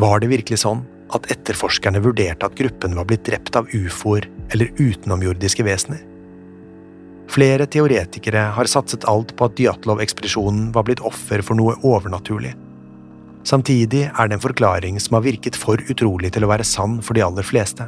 Var 0.00 0.22
det 0.22 0.30
virkelig 0.32 0.62
sånn 0.62 0.86
at 1.12 1.26
etterforskerne 1.34 2.00
vurderte 2.04 2.48
at 2.48 2.56
gruppen 2.56 2.96
var 2.96 3.08
blitt 3.10 3.26
drept 3.28 3.56
av 3.60 3.68
ufoer 3.76 4.28
eller 4.54 4.72
utenomjordiske 4.78 5.66
vesener? 5.66 6.00
Flere 7.30 7.68
teoretikere 7.70 8.48
har 8.56 8.70
satset 8.70 9.04
alt 9.10 9.36
på 9.36 9.46
at 9.46 9.60
Dyatlov-ekspedisjonen 9.60 10.70
var 10.74 10.88
blitt 10.88 11.04
offer 11.06 11.44
for 11.46 11.58
noe 11.58 11.76
overnaturlig. 11.86 12.56
Samtidig 13.46 14.04
er 14.10 14.28
det 14.28 14.36
en 14.36 14.42
forklaring 14.42 15.00
som 15.00 15.16
har 15.16 15.24
virket 15.24 15.56
for 15.56 15.80
utrolig 15.90 16.32
til 16.34 16.44
å 16.44 16.50
være 16.50 16.66
sann 16.66 16.98
for 17.04 17.16
de 17.16 17.24
aller 17.24 17.46
fleste. 17.46 17.86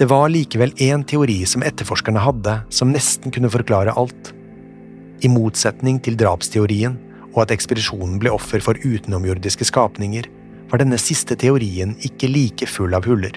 Det 0.00 0.08
var 0.08 0.32
likevel 0.32 0.72
én 0.80 1.04
teori 1.04 1.42
som 1.46 1.62
etterforskerne 1.62 2.22
hadde, 2.24 2.56
som 2.72 2.90
nesten 2.90 3.32
kunne 3.34 3.52
forklare 3.52 3.92
alt. 4.00 4.32
I 5.20 5.28
motsetning 5.28 6.00
til 6.00 6.16
drapsteorien 6.16 6.96
og 7.34 7.44
at 7.44 7.52
ekspedisjonen 7.54 8.16
ble 8.18 8.32
offer 8.34 8.64
for 8.64 8.80
utenomjordiske 8.80 9.68
skapninger, 9.68 10.26
var 10.70 10.82
denne 10.82 10.98
siste 11.02 11.36
teorien 11.38 11.96
ikke 12.06 12.30
like 12.30 12.66
full 12.70 12.94
av 12.96 13.06
huller. 13.06 13.36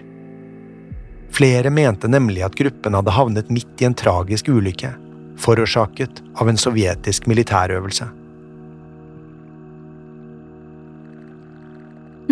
Flere 1.33 1.71
mente 1.73 2.09
nemlig 2.09 2.43
at 2.45 2.57
gruppen 2.57 2.93
hadde 2.93 3.13
havnet 3.13 3.49
midt 3.53 3.81
i 3.81 3.87
en 3.89 3.97
tragisk 3.97 4.49
ulykke, 4.53 4.93
forårsaket 5.41 6.21
av 6.37 6.49
en 6.49 6.59
sovjetisk 6.61 7.25
militærøvelse. 7.29 8.07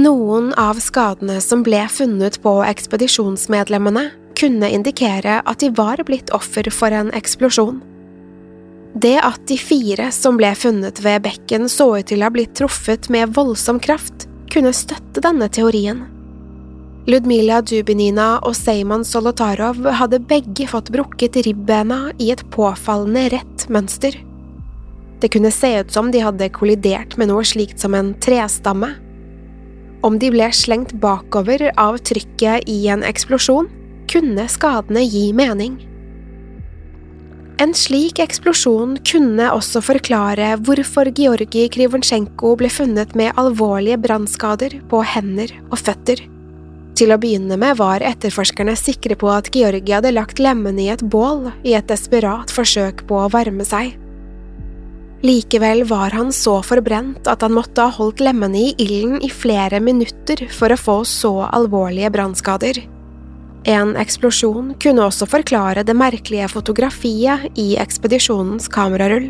Noen 0.02 0.54
av 0.58 0.80
skadene 0.82 1.36
som 1.44 1.62
ble 1.62 1.82
funnet 1.92 2.40
på 2.42 2.52
ekspedisjonsmedlemmene, 2.66 4.08
kunne 4.40 4.70
indikere 4.74 5.42
at 5.46 5.62
de 5.62 5.68
var 5.78 6.02
blitt 6.08 6.32
offer 6.34 6.66
for 6.74 6.96
en 6.96 7.12
eksplosjon. 7.14 7.82
Det 9.04 9.18
at 9.22 9.44
de 9.52 9.58
fire 9.62 10.08
som 10.16 10.40
ble 10.40 10.50
funnet 10.58 11.04
ved 11.04 11.22
bekken 11.28 11.70
så 11.70 11.92
ut 12.00 12.10
til 12.10 12.24
å 12.24 12.30
ha 12.30 12.34
blitt 12.34 12.56
truffet 12.58 13.12
med 13.14 13.36
voldsom 13.36 13.82
kraft, 13.84 14.26
kunne 14.52 14.74
støtte 14.74 15.22
denne 15.22 15.52
teorien. 15.54 16.02
Ludmila 17.12 17.62
Dubinina 17.62 18.32
og 18.42 18.56
Seyman 18.58 19.06
Solotarov 19.06 19.86
hadde 20.00 20.24
begge 20.32 20.66
fått 20.72 20.90
brukket 20.96 21.44
ribbena 21.46 22.10
i 22.18 22.32
et 22.34 22.42
påfallende 22.54 23.28
rett 23.36 23.70
mønster. 23.70 24.18
Det 25.22 25.30
kunne 25.30 25.54
se 25.54 25.76
ut 25.78 25.94
som 25.94 26.10
de 26.10 26.26
hadde 26.26 26.50
kollidert 26.58 27.20
med 27.22 27.30
noe 27.30 27.46
slikt 27.46 27.82
som 27.84 27.94
en 27.98 28.16
trestamme. 28.24 28.96
Om 30.02 30.18
de 30.18 30.32
ble 30.34 30.48
slengt 30.56 30.96
bakover 31.02 31.68
av 31.78 32.00
trykket 32.02 32.70
i 32.70 32.88
en 32.90 33.06
eksplosjon, 33.06 33.70
kunne 34.12 34.48
skadene 34.50 35.04
gi 35.06 35.30
mening. 35.38 35.78
En 37.62 37.76
slik 37.78 38.18
eksplosjon 38.24 38.96
kunne 39.06 39.52
også 39.54 39.84
forklare 39.86 40.56
hvorfor 40.66 41.12
Georgij 41.14 41.70
Krivonsjenko 41.76 42.56
ble 42.58 42.72
funnet 42.74 43.14
med 43.14 43.38
alvorlige 43.38 44.00
brannskader 44.02 44.80
på 44.90 45.04
hender 45.06 45.54
og 45.70 45.78
føtter. 45.84 46.24
Til 46.98 47.14
å 47.14 47.20
begynne 47.22 47.60
med 47.62 47.78
var 47.78 48.02
etterforskerne 48.06 48.74
sikre 48.80 49.16
på 49.20 49.30
at 49.30 49.52
Georgi 49.54 49.94
hadde 49.94 50.16
lagt 50.16 50.42
lemmene 50.42 50.88
i 50.88 50.90
et 50.94 51.04
bål 51.06 51.52
i 51.62 51.76
et 51.78 51.88
desperat 51.90 52.50
forsøk 52.50 53.06
på 53.10 53.22
å 53.22 53.30
varme 53.32 53.68
seg. 53.68 53.94
Likevel 55.22 55.84
var 55.86 56.16
han 56.18 56.32
så 56.34 56.56
forbrent 56.66 57.28
at 57.30 57.44
han 57.46 57.54
måtte 57.54 57.84
ha 57.86 57.94
holdt 57.94 58.24
lemmene 58.26 58.58
i 58.58 58.72
ilden 58.82 59.20
i 59.22 59.30
flere 59.30 59.78
minutter 59.84 60.48
for 60.50 60.74
å 60.74 60.80
få 60.80 60.96
så 61.06 61.34
alvorlige 61.46 62.10
brannskader. 62.16 62.80
En 63.70 63.94
eksplosjon 64.02 64.74
kunne 64.82 65.06
også 65.06 65.28
forklare 65.30 65.84
det 65.86 65.94
merkelige 65.94 66.50
fotografiet 66.50 67.52
i 67.62 67.76
ekspedisjonens 67.78 68.66
kamerarull. 68.74 69.30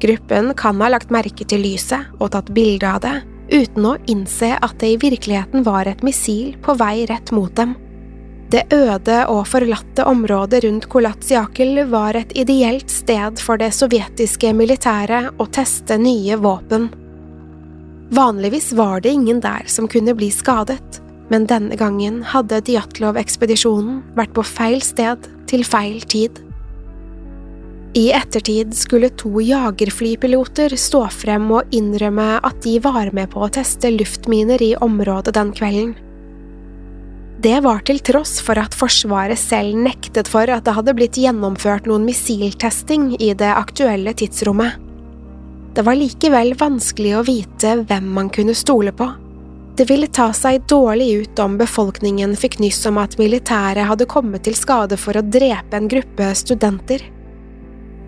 Gruppen 0.00 0.54
kan 0.56 0.80
ha 0.80 0.88
lagt 0.94 1.12
merke 1.12 1.44
til 1.44 1.60
lyset 1.66 2.08
og 2.18 2.32
tatt 2.32 2.48
bilde 2.56 2.88
av 2.88 3.04
det, 3.04 3.18
uten 3.52 3.84
å 3.84 3.98
innse 4.08 4.54
at 4.56 4.78
det 4.80 4.94
i 4.94 5.00
virkeligheten 5.02 5.66
var 5.68 5.90
et 5.90 6.00
missil 6.02 6.56
på 6.64 6.74
vei 6.80 7.04
rett 7.10 7.34
mot 7.36 7.52
dem. 7.60 7.76
Det 8.52 8.66
øde 8.74 9.18
og 9.32 9.46
forlatte 9.48 10.04
området 10.04 10.62
rundt 10.66 10.88
Kolatsiakel 10.92 11.86
var 11.88 12.18
et 12.20 12.34
ideelt 12.36 12.90
sted 12.92 13.40
for 13.40 13.60
det 13.60 13.72
sovjetiske 13.72 14.52
militæret 14.56 15.40
å 15.40 15.46
teste 15.48 15.96
nye 15.96 16.36
våpen. 16.36 16.90
Vanligvis 18.12 18.74
var 18.76 19.00
det 19.00 19.14
ingen 19.16 19.40
der 19.40 19.64
som 19.72 19.88
kunne 19.88 20.12
bli 20.18 20.28
skadet 20.28 21.00
men 21.32 21.46
denne 21.48 21.76
gangen 21.80 22.20
hadde 22.28 22.60
Djatlov-ekspedisjonen 22.66 24.02
vært 24.18 24.34
på 24.36 24.44
feil 24.44 24.82
sted 24.84 25.28
til 25.48 25.64
feil 25.64 26.02
tid. 26.04 26.42
I 27.96 28.06
ettertid 28.16 28.72
skulle 28.76 29.12
to 29.20 29.40
jagerflypiloter 29.44 30.72
stå 30.80 31.02
frem 31.12 31.50
og 31.52 31.74
innrømme 31.76 32.38
at 32.40 32.62
de 32.64 32.78
var 32.84 33.10
med 33.16 33.32
på 33.32 33.44
å 33.44 33.50
teste 33.52 33.90
luftminer 33.92 34.64
i 34.64 34.72
området 34.80 35.34
den 35.36 35.52
kvelden. 35.56 35.92
Det 37.42 37.56
var 37.60 37.80
til 37.82 37.98
tross 37.98 38.36
for 38.44 38.54
at 38.60 38.74
Forsvaret 38.78 39.40
selv 39.40 39.74
nektet 39.74 40.28
for 40.30 40.46
at 40.52 40.62
det 40.62 40.76
hadde 40.76 40.92
blitt 40.94 41.16
gjennomført 41.18 41.88
noen 41.90 42.04
missiltesting 42.06 43.16
i 43.18 43.32
det 43.34 43.48
aktuelle 43.50 44.12
tidsrommet. 44.14 44.76
Det 45.74 45.82
var 45.82 45.98
likevel 45.98 46.52
vanskelig 46.60 47.16
å 47.18 47.24
vite 47.26 47.72
hvem 47.80 48.12
man 48.14 48.30
kunne 48.30 48.54
stole 48.54 48.92
på. 48.94 49.08
Det 49.74 49.88
ville 49.88 50.06
ta 50.06 50.28
seg 50.36 50.68
dårlig 50.70 51.08
ut 51.24 51.42
om 51.42 51.58
befolkningen 51.58 52.36
fikk 52.38 52.60
nyss 52.62 52.84
om 52.86 53.02
at 53.02 53.18
militæret 53.18 53.88
hadde 53.90 54.06
kommet 54.06 54.46
til 54.46 54.54
skade 54.54 55.00
for 55.00 55.18
å 55.18 55.26
drepe 55.26 55.80
en 55.80 55.90
gruppe 55.90 56.30
studenter. 56.38 57.02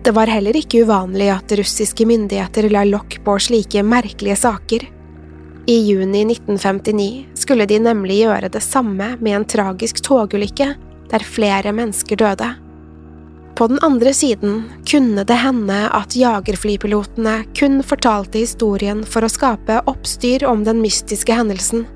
Det 0.05 0.15
var 0.15 0.31
heller 0.31 0.55
ikke 0.55 0.85
uvanlig 0.85 1.31
at 1.33 1.57
russiske 1.59 2.07
myndigheter 2.07 2.69
la 2.71 2.85
lokk 2.87 3.19
på 3.25 3.39
slike 3.49 3.83
merkelige 3.83 4.39
saker. 4.45 4.85
I 5.67 5.77
juni 5.79 6.21
1959 6.25 7.25
skulle 7.33 7.65
de 7.65 7.79
nemlig 7.81 8.19
gjøre 8.19 8.51
det 8.53 8.61
samme 8.61 9.15
med 9.17 9.33
en 9.33 9.45
tragisk 9.49 9.97
togulykke 10.05 10.67
der 11.09 11.25
flere 11.25 11.71
mennesker 11.73 12.19
døde. 12.21 12.51
På 13.55 13.65
den 13.71 13.79
andre 13.81 14.11
siden 14.13 14.65
kunne 14.85 15.23
det 15.25 15.37
hende 15.41 15.77
at 15.89 16.13
jagerflypilotene 16.13 17.37
kun 17.57 17.79
fortalte 17.87 18.43
historien 18.43 19.01
for 19.07 19.25
å 19.25 19.31
skape 19.31 19.79
oppstyr 19.89 20.45
om 20.45 20.65
den 20.67 20.83
mystiske 20.83 21.33
hendelsen. 21.33 21.87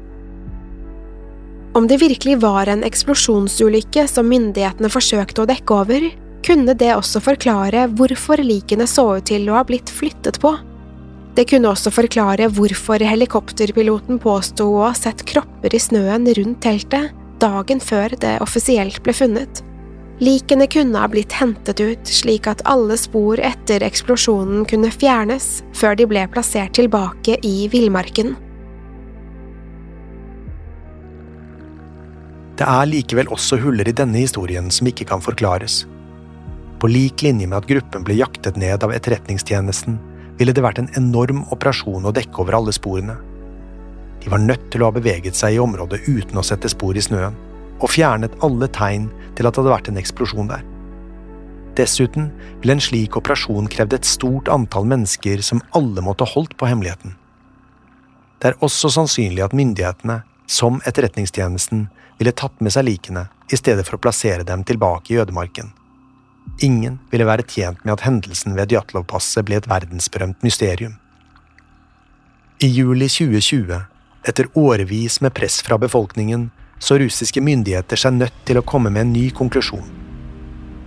Om 1.78 1.86
det 1.92 2.00
virkelig 2.02 2.40
var 2.42 2.72
en 2.72 2.82
eksplosjonsulykke 2.88 4.08
som 4.10 4.32
myndighetene 4.32 4.90
forsøkte 4.90 5.44
å 5.44 5.50
dekke 5.52 5.78
over, 5.84 6.08
kunne 6.48 6.74
det 6.74 6.96
også 6.96 7.22
forklare 7.22 7.86
hvorfor 8.00 8.42
likene 8.42 8.88
så 8.90 9.20
ut 9.20 9.30
til 9.30 9.46
å 9.52 9.60
ha 9.60 9.68
blitt 9.68 9.94
flyttet 9.94 10.42
på. 10.42 10.56
Det 11.40 11.46
kunne 11.48 11.70
også 11.72 11.88
forklare 11.96 12.50
hvorfor 12.52 13.00
helikopterpiloten 13.00 14.18
påsto 14.20 14.66
å 14.76 14.82
ha 14.90 14.96
sett 14.98 15.22
kropper 15.24 15.72
i 15.72 15.80
snøen 15.80 16.26
rundt 16.36 16.60
teltet 16.66 17.14
dagen 17.40 17.80
før 17.80 18.12
det 18.20 18.34
offisielt 18.44 19.00
ble 19.06 19.14
funnet. 19.16 19.62
Likene 20.20 20.68
kunne 20.68 21.00
ha 21.00 21.08
blitt 21.08 21.32
hentet 21.40 21.80
ut 21.80 22.12
slik 22.12 22.50
at 22.52 22.66
alle 22.68 22.98
spor 23.00 23.40
etter 23.40 23.86
eksplosjonen 23.88 24.66
kunne 24.68 24.92
fjernes 24.92 25.48
før 25.80 25.96
de 25.96 26.10
ble 26.12 26.26
plassert 26.34 26.76
tilbake 26.76 27.38
i 27.48 27.70
villmarken. 27.72 28.36
Det 32.60 32.68
er 32.68 32.92
likevel 32.92 33.32
også 33.32 33.62
huller 33.64 33.88
i 33.88 33.96
denne 33.96 34.26
historien 34.26 34.68
som 34.68 34.92
ikke 34.92 35.08
kan 35.08 35.24
forklares. 35.24 35.86
På 36.84 36.92
lik 36.92 37.24
linje 37.24 37.48
med 37.48 37.62
at 37.62 37.72
gruppen 37.72 38.04
ble 38.04 38.20
jaktet 38.20 38.60
ned 38.60 38.84
av 38.84 38.92
Etterretningstjenesten, 38.92 40.02
ville 40.40 40.56
det 40.56 40.64
vært 40.64 40.80
en 40.82 40.90
enorm 40.98 41.44
operasjon 41.54 42.08
å 42.08 42.16
dekke 42.16 42.42
over 42.42 42.58
alle 42.58 42.74
sporene. 42.76 43.18
De 44.24 44.32
var 44.32 44.42
nødt 44.44 44.72
til 44.72 44.84
å 44.84 44.90
ha 44.90 44.96
beveget 44.96 45.38
seg 45.38 45.56
i 45.56 45.62
området 45.62 46.02
uten 46.08 46.40
å 46.40 46.46
sette 46.46 46.72
spor 46.72 46.98
i 46.98 47.04
snøen 47.04 47.38
og 47.80 47.92
fjernet 47.94 48.36
alle 48.44 48.68
tegn 48.76 49.08
til 49.38 49.48
at 49.48 49.56
det 49.56 49.62
hadde 49.62 49.72
vært 49.72 49.90
en 49.92 50.00
eksplosjon 50.02 50.50
der. 50.52 50.66
Dessuten 51.80 52.28
ville 52.60 52.76
en 52.76 52.84
slik 52.84 53.16
operasjon 53.16 53.70
krevd 53.72 53.96
et 53.96 54.08
stort 54.08 54.52
antall 54.52 54.88
mennesker 54.90 55.44
som 55.46 55.62
alle 55.78 56.04
måtte 56.04 56.28
holdt 56.28 56.58
på 56.60 56.68
hemmeligheten. 56.68 57.16
Det 58.40 58.52
er 58.52 58.62
også 58.64 58.92
sannsynlig 58.92 59.44
at 59.46 59.56
myndighetene, 59.56 60.22
som 60.48 60.80
Etterretningstjenesten, 60.88 61.88
ville 62.20 62.36
tatt 62.36 62.60
med 62.60 62.74
seg 62.76 62.88
likene 62.88 63.28
i 63.52 63.60
stedet 63.60 63.86
for 63.88 63.96
å 63.96 64.04
plassere 64.04 64.44
dem 64.48 64.66
tilbake 64.68 65.14
i 65.14 65.20
ødemarken. 65.22 65.72
Ingen 66.60 66.98
ville 67.12 67.28
være 67.28 67.46
tjent 67.48 67.86
med 67.86 67.94
at 67.96 68.06
hendelsen 68.08 68.58
ved 68.58 68.72
Djatlovpasset 68.72 69.46
ble 69.48 69.60
et 69.60 69.70
verdensberømt 69.70 70.44
mysterium. 70.44 70.98
I 72.60 72.68
juli 72.68 73.08
2020, 73.08 73.78
etter 74.28 74.50
årevis 74.60 75.22
med 75.24 75.32
press 75.38 75.62
fra 75.64 75.78
befolkningen, 75.80 76.50
så 76.80 76.98
russiske 77.00 77.42
myndigheter 77.44 78.00
seg 78.00 78.18
nødt 78.18 78.36
til 78.48 78.60
å 78.60 78.66
komme 78.68 78.92
med 78.92 79.06
en 79.06 79.14
ny 79.16 79.30
konklusjon. 79.36 79.88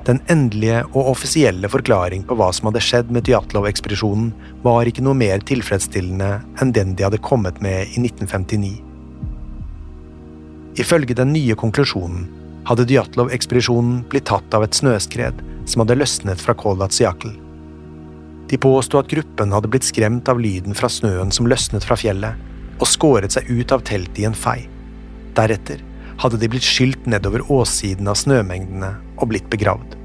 Den 0.05 0.19
endelige 0.33 0.83
og 0.91 1.13
offisielle 1.13 1.69
forklaring 1.71 2.25
på 2.27 2.35
hva 2.37 2.49
som 2.53 2.69
hadde 2.69 2.83
skjedd 2.83 3.13
med 3.15 3.29
Djatlov-ekspedisjonen, 3.29 4.33
var 4.65 4.89
ikke 4.89 5.05
noe 5.07 5.17
mer 5.17 5.45
tilfredsstillende 5.47 6.31
enn 6.61 6.73
den 6.75 6.97
de 6.99 7.07
hadde 7.07 7.23
kommet 7.23 7.61
med 7.63 7.87
i 7.95 8.03
1959. 8.03 8.73
Ifølge 10.83 11.15
den 11.17 11.33
nye 11.37 11.57
konklusjonen 11.59 12.27
hadde 12.69 12.89
Djatlov-ekspedisjonen 12.91 14.03
blitt 14.11 14.29
tatt 14.29 14.57
av 14.57 14.67
et 14.67 14.77
snøskred 14.77 15.41
som 15.69 15.83
hadde 15.83 15.99
løsnet 16.01 16.43
fra 16.43 16.55
Kolatsiakl. 16.59 17.33
De 18.51 18.59
påsto 18.61 18.99
at 19.01 19.09
gruppen 19.09 19.55
hadde 19.55 19.71
blitt 19.73 19.87
skremt 19.89 20.29
av 20.29 20.41
lyden 20.43 20.77
fra 20.77 20.91
snøen 20.93 21.33
som 21.33 21.49
løsnet 21.49 21.87
fra 21.87 21.97
fjellet, 21.97 22.37
og 22.83 22.89
skåret 22.91 23.33
seg 23.33 23.49
ut 23.49 23.73
av 23.73 23.85
teltet 23.87 24.21
i 24.21 24.27
en 24.29 24.37
fei. 24.37 24.67
Deretter 25.37 25.81
hadde 26.21 26.39
de 26.41 26.51
blitt 26.53 26.67
skylt 26.67 27.07
nedover 27.09 27.45
åssiden 27.53 28.11
av 28.11 28.19
snømengdene 28.21 28.93
og 29.17 29.31
blitt 29.33 29.49
begravd. 29.53 29.97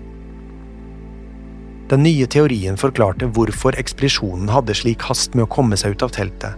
Den 1.91 2.03
nye 2.03 2.27
teorien 2.27 2.79
forklarte 2.79 3.29
hvorfor 3.31 3.77
ekspedisjonen 3.79 4.49
hadde 4.51 4.75
slik 4.75 5.05
hast 5.07 5.35
med 5.35 5.45
å 5.45 5.51
komme 5.51 5.77
seg 5.79 5.95
ut 5.95 6.03
av 6.03 6.11
teltet, 6.15 6.55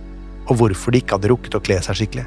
og 0.50 0.58
hvorfor 0.62 0.94
de 0.94 1.04
ikke 1.04 1.18
hadde 1.18 1.30
rukket 1.30 1.58
å 1.58 1.62
kle 1.62 1.78
seg 1.86 2.00
skikkelig. 2.00 2.26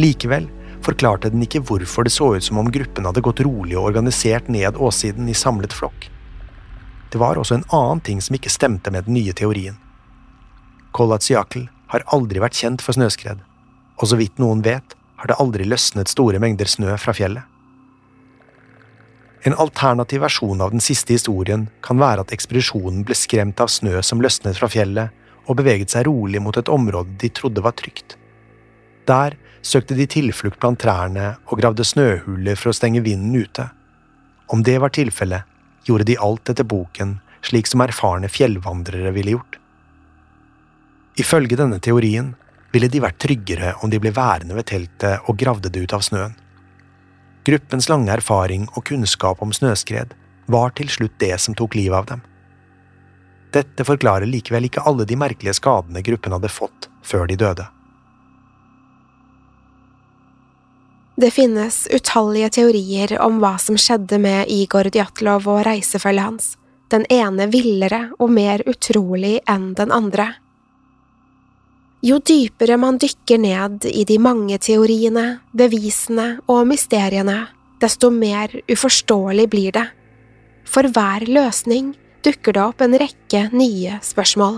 Likevel 0.00 0.46
forklarte 0.84 1.30
den 1.32 1.42
ikke 1.44 1.62
hvorfor 1.66 2.06
det 2.06 2.14
så 2.14 2.32
ut 2.36 2.46
som 2.46 2.58
om 2.60 2.70
gruppen 2.72 3.06
hadde 3.08 3.22
gått 3.24 3.42
rolig 3.44 3.76
og 3.78 3.90
organisert 3.90 4.48
ned 4.48 4.78
åssiden 4.80 5.28
i 5.28 5.36
samlet 5.36 5.74
flokk. 5.76 6.08
Det 7.10 7.18
var 7.18 7.38
også 7.38 7.58
en 7.58 7.68
annen 7.74 8.02
ting 8.06 8.20
som 8.22 8.36
ikke 8.38 8.52
stemte 8.52 8.92
med 8.94 9.08
den 9.08 9.18
nye 9.18 9.34
teorien. 9.36 9.76
Kolatsiakl 10.94 11.66
har 11.90 12.06
aldri 12.14 12.42
vært 12.42 12.58
kjent 12.58 12.82
for 12.82 12.94
snøskred, 12.94 13.42
og 13.98 14.10
så 14.10 14.18
vidt 14.18 14.38
noen 14.42 14.62
vet, 14.66 14.96
har 15.20 15.28
det 15.28 15.38
aldri 15.42 15.66
løsnet 15.68 16.08
store 16.08 16.40
mengder 16.40 16.70
snø 16.70 16.94
fra 17.02 17.12
fjellet. 17.16 17.44
En 19.44 19.56
alternativ 19.56 20.20
versjon 20.20 20.60
av 20.60 20.72
den 20.72 20.82
siste 20.84 21.14
historien 21.16 21.66
kan 21.84 22.00
være 22.00 22.24
at 22.24 22.32
ekspedisjonen 22.34 23.04
ble 23.08 23.16
skremt 23.16 23.60
av 23.60 23.72
snø 23.72 24.02
som 24.04 24.20
løsnet 24.20 24.58
fra 24.58 24.68
fjellet, 24.68 25.12
og 25.48 25.56
beveget 25.58 25.90
seg 25.92 26.06
rolig 26.06 26.40
mot 26.42 26.56
et 26.60 26.68
område 26.70 27.16
de 27.18 27.30
trodde 27.34 27.64
var 27.64 27.74
trygt. 27.78 28.16
Der 29.08 29.34
søkte 29.62 29.96
de 29.98 30.06
tilflukt 30.08 30.60
blant 30.60 30.80
trærne 30.80 31.34
og 31.46 31.60
gravde 31.60 31.84
snøhuler 31.84 32.58
for 32.58 32.72
å 32.72 32.76
stenge 32.76 33.02
vinden 33.04 33.34
ute. 33.36 33.68
Om 34.50 34.64
det 34.66 34.78
var 34.82 34.92
tilfellet, 34.96 35.46
gjorde 35.86 36.08
de 36.08 36.18
alt 36.20 36.52
etter 36.52 36.66
boken, 36.66 37.18
slik 37.46 37.68
som 37.70 37.82
erfarne 37.84 38.28
fjellvandrere 38.28 39.12
ville 39.16 39.36
gjort. 39.36 39.58
Ifølge 41.20 41.58
denne 41.58 41.80
teorien 41.82 42.34
ville 42.72 42.88
de 42.88 43.02
vært 43.02 43.18
tryggere 43.22 43.74
om 43.82 43.90
de 43.90 43.98
ble 44.02 44.12
værende 44.14 44.56
ved 44.56 44.68
teltet 44.70 45.28
og 45.28 45.38
gravde 45.40 45.72
det 45.72 45.84
ut 45.84 45.94
av 45.96 46.04
snøen. 46.06 46.36
Gruppens 47.44 47.88
lange 47.90 48.12
erfaring 48.12 48.68
og 48.76 48.84
kunnskap 48.90 49.40
om 49.42 49.52
snøskred 49.52 50.14
var 50.50 50.74
til 50.76 50.90
slutt 50.92 51.16
det 51.22 51.34
som 51.40 51.56
tok 51.56 51.74
livet 51.78 51.96
av 51.96 52.08
dem. 52.10 52.22
Dette 53.50 53.84
forklarer 53.86 54.28
likevel 54.30 54.68
ikke 54.68 54.84
alle 54.86 55.06
de 55.08 55.18
merkelige 55.18 55.56
skadene 55.58 56.04
gruppen 56.06 56.36
hadde 56.36 56.52
fått 56.52 56.90
før 57.02 57.26
de 57.26 57.38
døde. 57.40 57.66
Det 61.20 61.30
finnes 61.30 61.88
utallige 61.90 62.48
teorier 62.48 63.18
om 63.20 63.42
hva 63.42 63.58
som 63.60 63.76
skjedde 63.76 64.16
med 64.22 64.48
Igor 64.48 64.86
Djatlov 64.88 65.44
og 65.52 65.58
reisefølget 65.66 66.24
hans, 66.24 66.44
den 66.88 67.02
ene 67.12 67.44
villere 67.52 67.98
og 68.16 68.30
mer 68.32 68.62
utrolig 68.70 69.34
enn 69.44 69.74
den 69.76 69.90
andre. 69.92 70.30
Jo 72.00 72.22
dypere 72.24 72.78
man 72.80 72.96
dykker 73.02 73.42
ned 73.42 73.84
i 73.90 74.06
de 74.08 74.16
mange 74.16 74.56
teoriene, 74.64 75.42
bevisene 75.52 76.38
og 76.48 76.62
mysteriene, 76.70 77.42
desto 77.84 78.08
mer 78.14 78.54
uforståelig 78.72 79.46
blir 79.52 79.74
det. 79.76 79.84
For 80.64 80.88
hver 80.88 81.26
løsning 81.28 81.90
dukker 82.24 82.56
det 82.56 82.62
opp 82.64 82.80
en 82.86 82.96
rekke 83.02 83.42
nye 83.52 83.98
spørsmål. 84.06 84.56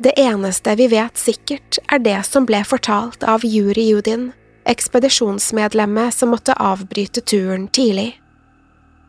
Det 0.00 0.16
eneste 0.24 0.72
vi 0.80 0.88
vet 0.94 1.20
sikkert, 1.20 1.82
er 1.92 2.00
det 2.00 2.16
som 2.30 2.48
ble 2.48 2.62
fortalt 2.64 3.28
av 3.28 3.44
Juri 3.44 3.90
Judin, 3.90 4.30
ekspedisjonsmedlemmet 4.68 6.14
som 6.14 6.32
måtte 6.34 6.56
avbryte 6.60 7.20
turen 7.20 7.68
tidlig. 7.68 8.20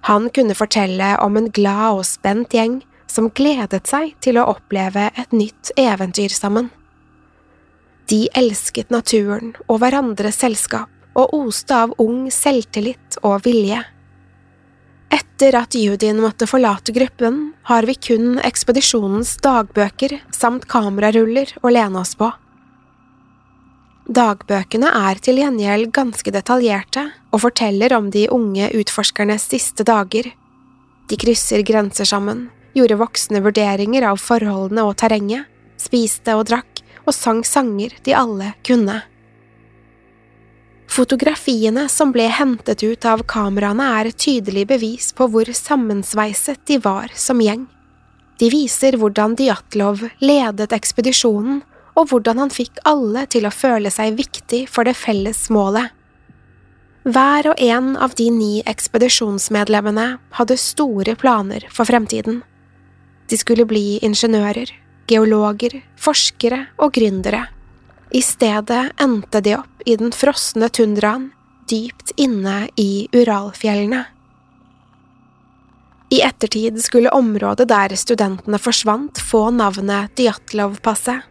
Han 0.06 0.30
kunne 0.30 0.56
fortelle 0.56 1.16
om 1.24 1.38
en 1.38 1.50
glad 1.50 2.00
og 2.00 2.06
spent 2.06 2.54
gjeng 2.54 2.82
som 3.10 3.32
gledet 3.34 3.88
seg 3.90 4.14
til 4.22 4.38
å 4.38 4.48
oppleve 4.52 5.10
et 5.16 5.32
nytt 5.34 5.72
eventyr 5.80 6.34
sammen. 6.34 6.70
De 8.12 8.28
elsket 8.38 8.92
naturen 8.94 9.56
og 9.66 9.80
hverandres 9.82 10.38
selskap 10.44 10.92
og 11.18 11.34
oste 11.34 11.74
av 11.86 11.96
ung 12.02 12.28
selvtillit 12.34 13.18
og 13.24 13.46
vilje. 13.48 13.82
Etter 15.16 15.56
at 15.58 15.76
Judin 15.78 16.20
måtte 16.22 16.48
forlate 16.50 16.94
gruppen, 16.94 17.54
har 17.70 17.88
vi 17.88 17.96
kun 17.96 18.40
ekspedisjonens 18.44 19.38
dagbøker 19.42 20.20
samt 20.36 20.68
kameraruller 20.70 21.56
å 21.64 21.72
lene 21.72 22.02
oss 22.02 22.14
på. 22.20 22.30
Dagbøkene 24.06 24.92
er 25.10 25.18
til 25.18 25.40
gjengjeld 25.42 25.90
ganske 25.96 26.30
detaljerte 26.30 27.08
og 27.34 27.42
forteller 27.42 27.96
om 27.98 28.12
de 28.14 28.28
unge 28.30 28.68
utforskernes 28.78 29.48
siste 29.50 29.86
dager. 29.88 30.30
De 31.10 31.18
krysser 31.18 31.64
grenser 31.66 32.06
sammen, 32.06 32.46
gjorde 32.78 33.00
voksne 33.02 33.42
vurderinger 33.42 34.06
av 34.06 34.22
forholdene 34.22 34.86
og 34.86 34.94
terrenget, 35.02 35.50
spiste 35.82 36.38
og 36.38 36.46
drakk, 36.52 36.84
og 37.06 37.14
sang 37.18 37.42
sanger 37.46 37.98
de 38.06 38.14
alle 38.18 38.54
kunne. 38.66 39.02
Fotografiene 40.86 41.88
som 41.90 42.14
ble 42.14 42.28
hentet 42.30 42.84
ut 42.86 43.06
av 43.10 43.26
kameraene 43.26 43.88
er 44.00 44.10
et 44.12 44.22
tydelig 44.22 44.68
bevis 44.70 45.12
på 45.18 45.28
hvor 45.34 45.50
sammensveiset 45.50 46.62
de 46.70 46.78
var 46.82 47.10
som 47.18 47.42
gjeng. 47.42 47.66
De 48.38 48.52
viser 48.54 48.98
hvordan 49.02 49.34
Djatlov 49.40 50.04
ledet 50.22 50.76
ekspedisjonen, 50.76 51.64
og 51.96 52.10
hvordan 52.12 52.42
han 52.44 52.54
fikk 52.54 52.82
alle 52.88 53.26
til 53.32 53.48
å 53.48 53.54
føle 53.54 53.92
seg 53.94 54.18
viktig 54.20 54.66
for 54.72 54.88
det 54.88 54.96
felles 55.00 55.48
målet. 55.54 55.92
Hver 57.06 57.52
og 57.52 57.62
en 57.62 57.94
av 58.02 58.16
de 58.18 58.30
ni 58.34 58.54
ekspedisjonsmedlemmene 58.66 60.08
hadde 60.40 60.58
store 60.58 61.14
planer 61.22 61.68
for 61.70 61.86
fremtiden. 61.86 62.42
De 63.30 63.38
skulle 63.38 63.68
bli 63.70 64.00
ingeniører, 64.06 64.72
geologer, 65.10 65.80
forskere 66.02 66.64
og 66.82 66.96
gründere. 66.98 67.46
I 68.10 68.22
stedet 68.26 68.82
endte 69.02 69.42
de 69.46 69.56
opp 69.60 69.86
i 69.86 69.96
den 70.02 70.14
frosne 70.18 70.70
tundraen 70.74 71.30
dypt 71.70 72.14
inne 72.22 72.68
i 72.78 73.08
Uralfjellene. 73.14 74.04
I 76.14 76.22
ettertid 76.22 76.78
skulle 76.84 77.14
området 77.14 77.68
der 77.70 77.96
studentene 77.98 78.60
forsvant, 78.62 79.18
få 79.18 79.50
navnet 79.54 80.14
Djatlov-passet. 80.18 81.26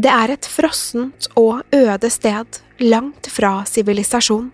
Det 0.00 0.08
er 0.08 0.32
et 0.32 0.46
frossent 0.48 1.26
og 1.36 1.64
øde 1.76 2.08
sted, 2.08 2.60
langt 2.80 3.26
fra 3.28 3.66
sivilisasjon. 3.68 4.46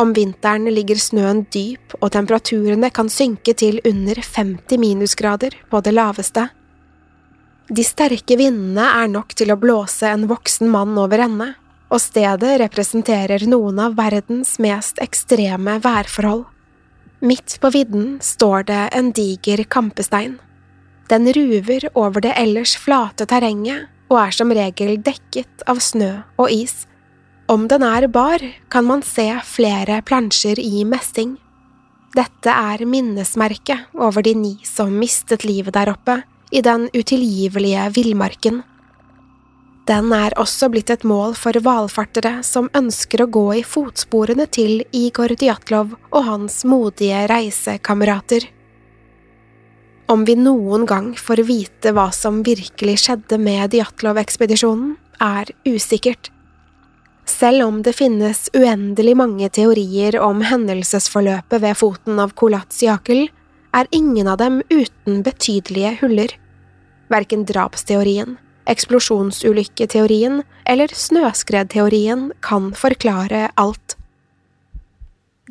Om 0.00 0.14
vinteren 0.16 0.70
ligger 0.72 0.96
snøen 0.96 1.42
dyp 1.52 1.92
og 1.98 2.12
temperaturene 2.14 2.88
kan 2.94 3.10
synke 3.12 3.52
til 3.58 3.82
under 3.84 4.22
50 4.22 4.80
minusgrader 4.80 5.58
på 5.68 5.82
det 5.84 5.92
laveste. 5.92 6.46
De 7.68 7.84
sterke 7.84 8.38
vindene 8.40 8.86
er 9.02 9.12
nok 9.12 9.36
til 9.36 9.52
å 9.52 9.58
blåse 9.60 10.08
en 10.08 10.24
voksen 10.30 10.72
mann 10.72 10.96
over 10.96 11.20
ende, 11.26 11.52
og 11.92 12.00
stedet 12.00 12.56
representerer 12.64 13.44
noen 13.50 13.82
av 13.82 13.98
verdens 14.00 14.56
mest 14.62 15.02
ekstreme 15.04 15.82
værforhold. 15.84 16.46
Midt 17.20 17.58
på 17.60 17.74
vidden 17.76 18.14
står 18.24 18.70
det 18.72 18.82
en 18.96 19.12
diger 19.12 19.66
kampestein. 19.68 20.38
Den 21.12 21.28
ruver 21.36 21.90
over 21.92 22.24
det 22.24 22.38
ellers 22.40 22.78
flate 22.80 23.28
terrenget 23.28 23.91
og 24.12 24.18
er 24.20 24.34
som 24.36 24.52
regel 24.52 24.98
dekket 25.00 25.64
av 25.68 25.80
snø 25.80 26.12
og 26.36 26.52
is. 26.52 26.84
Om 27.50 27.66
den 27.68 27.84
er 27.84 28.06
bar, 28.12 28.42
kan 28.70 28.86
man 28.86 29.02
se 29.04 29.26
flere 29.48 30.00
plansjer 30.06 30.60
i 30.60 30.84
messing. 30.88 31.38
Dette 32.12 32.52
er 32.52 32.84
minnesmerket 32.84 33.88
over 33.96 34.24
de 34.24 34.34
ni 34.36 34.52
som 34.68 34.92
mistet 35.00 35.46
livet 35.48 35.74
der 35.74 35.94
oppe, 35.94 36.20
i 36.52 36.60
den 36.60 36.90
utilgivelige 36.92 37.86
villmarken. 37.96 38.60
Den 39.88 40.12
er 40.14 40.36
også 40.38 40.68
blitt 40.70 40.92
et 40.92 41.02
mål 41.08 41.32
for 41.34 41.56
valfartere 41.64 42.42
som 42.46 42.68
ønsker 42.76 43.24
å 43.24 43.30
gå 43.32 43.46
i 43.58 43.64
fotsporene 43.66 44.46
til 44.52 44.84
Igor 44.94 45.32
Djatlov 45.40 45.96
og 46.12 46.26
hans 46.28 46.60
modige 46.68 47.24
reisekamerater. 47.32 48.46
Om 50.12 50.24
vi 50.28 50.34
noen 50.36 50.82
gang 50.84 51.14
får 51.16 51.40
vite 51.48 51.94
hva 51.96 52.10
som 52.12 52.42
virkelig 52.44 52.98
skjedde 53.00 53.38
med 53.40 53.72
Djatlov-ekspedisjonen, 53.72 54.98
er 55.24 55.48
usikkert. 55.64 56.28
Selv 57.24 57.64
om 57.64 57.78
det 57.86 57.94
finnes 57.96 58.42
uendelig 58.52 59.14
mange 59.16 59.48
teorier 59.56 60.18
om 60.20 60.42
hendelsesforløpet 60.44 61.62
ved 61.64 61.78
foten 61.80 62.20
av 62.20 62.34
Kolatsjakel, 62.36 63.30
er 63.72 63.88
ingen 63.88 64.28
av 64.28 64.36
dem 64.42 64.60
uten 64.68 65.22
betydelige 65.24 65.94
huller. 66.02 66.36
Verken 67.08 67.46
drapsteorien, 67.48 68.36
eksplosjonsulykketeorien 68.68 70.42
eller 70.68 70.92
snøskredteorien 70.92 72.28
kan 72.44 72.74
forklare 72.76 73.46
alt. 73.56 73.96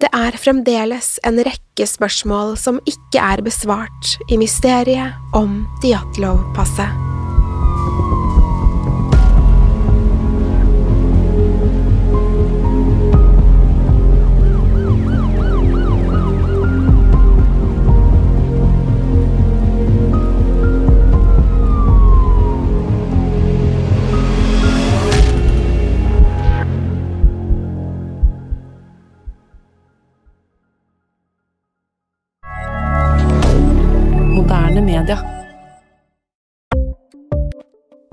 Det 0.02 0.10
er 0.18 0.34
fremdeles 0.42 1.20
en 1.28 1.38
rekke 1.46 1.86
spørsmål 1.86 2.56
som 2.58 2.80
ikke 2.90 3.22
er 3.22 3.44
besvart 3.46 4.16
i 4.34 4.40
mysteriet 4.42 5.14
om 5.38 5.62
Djatlov-passet. 5.84 7.21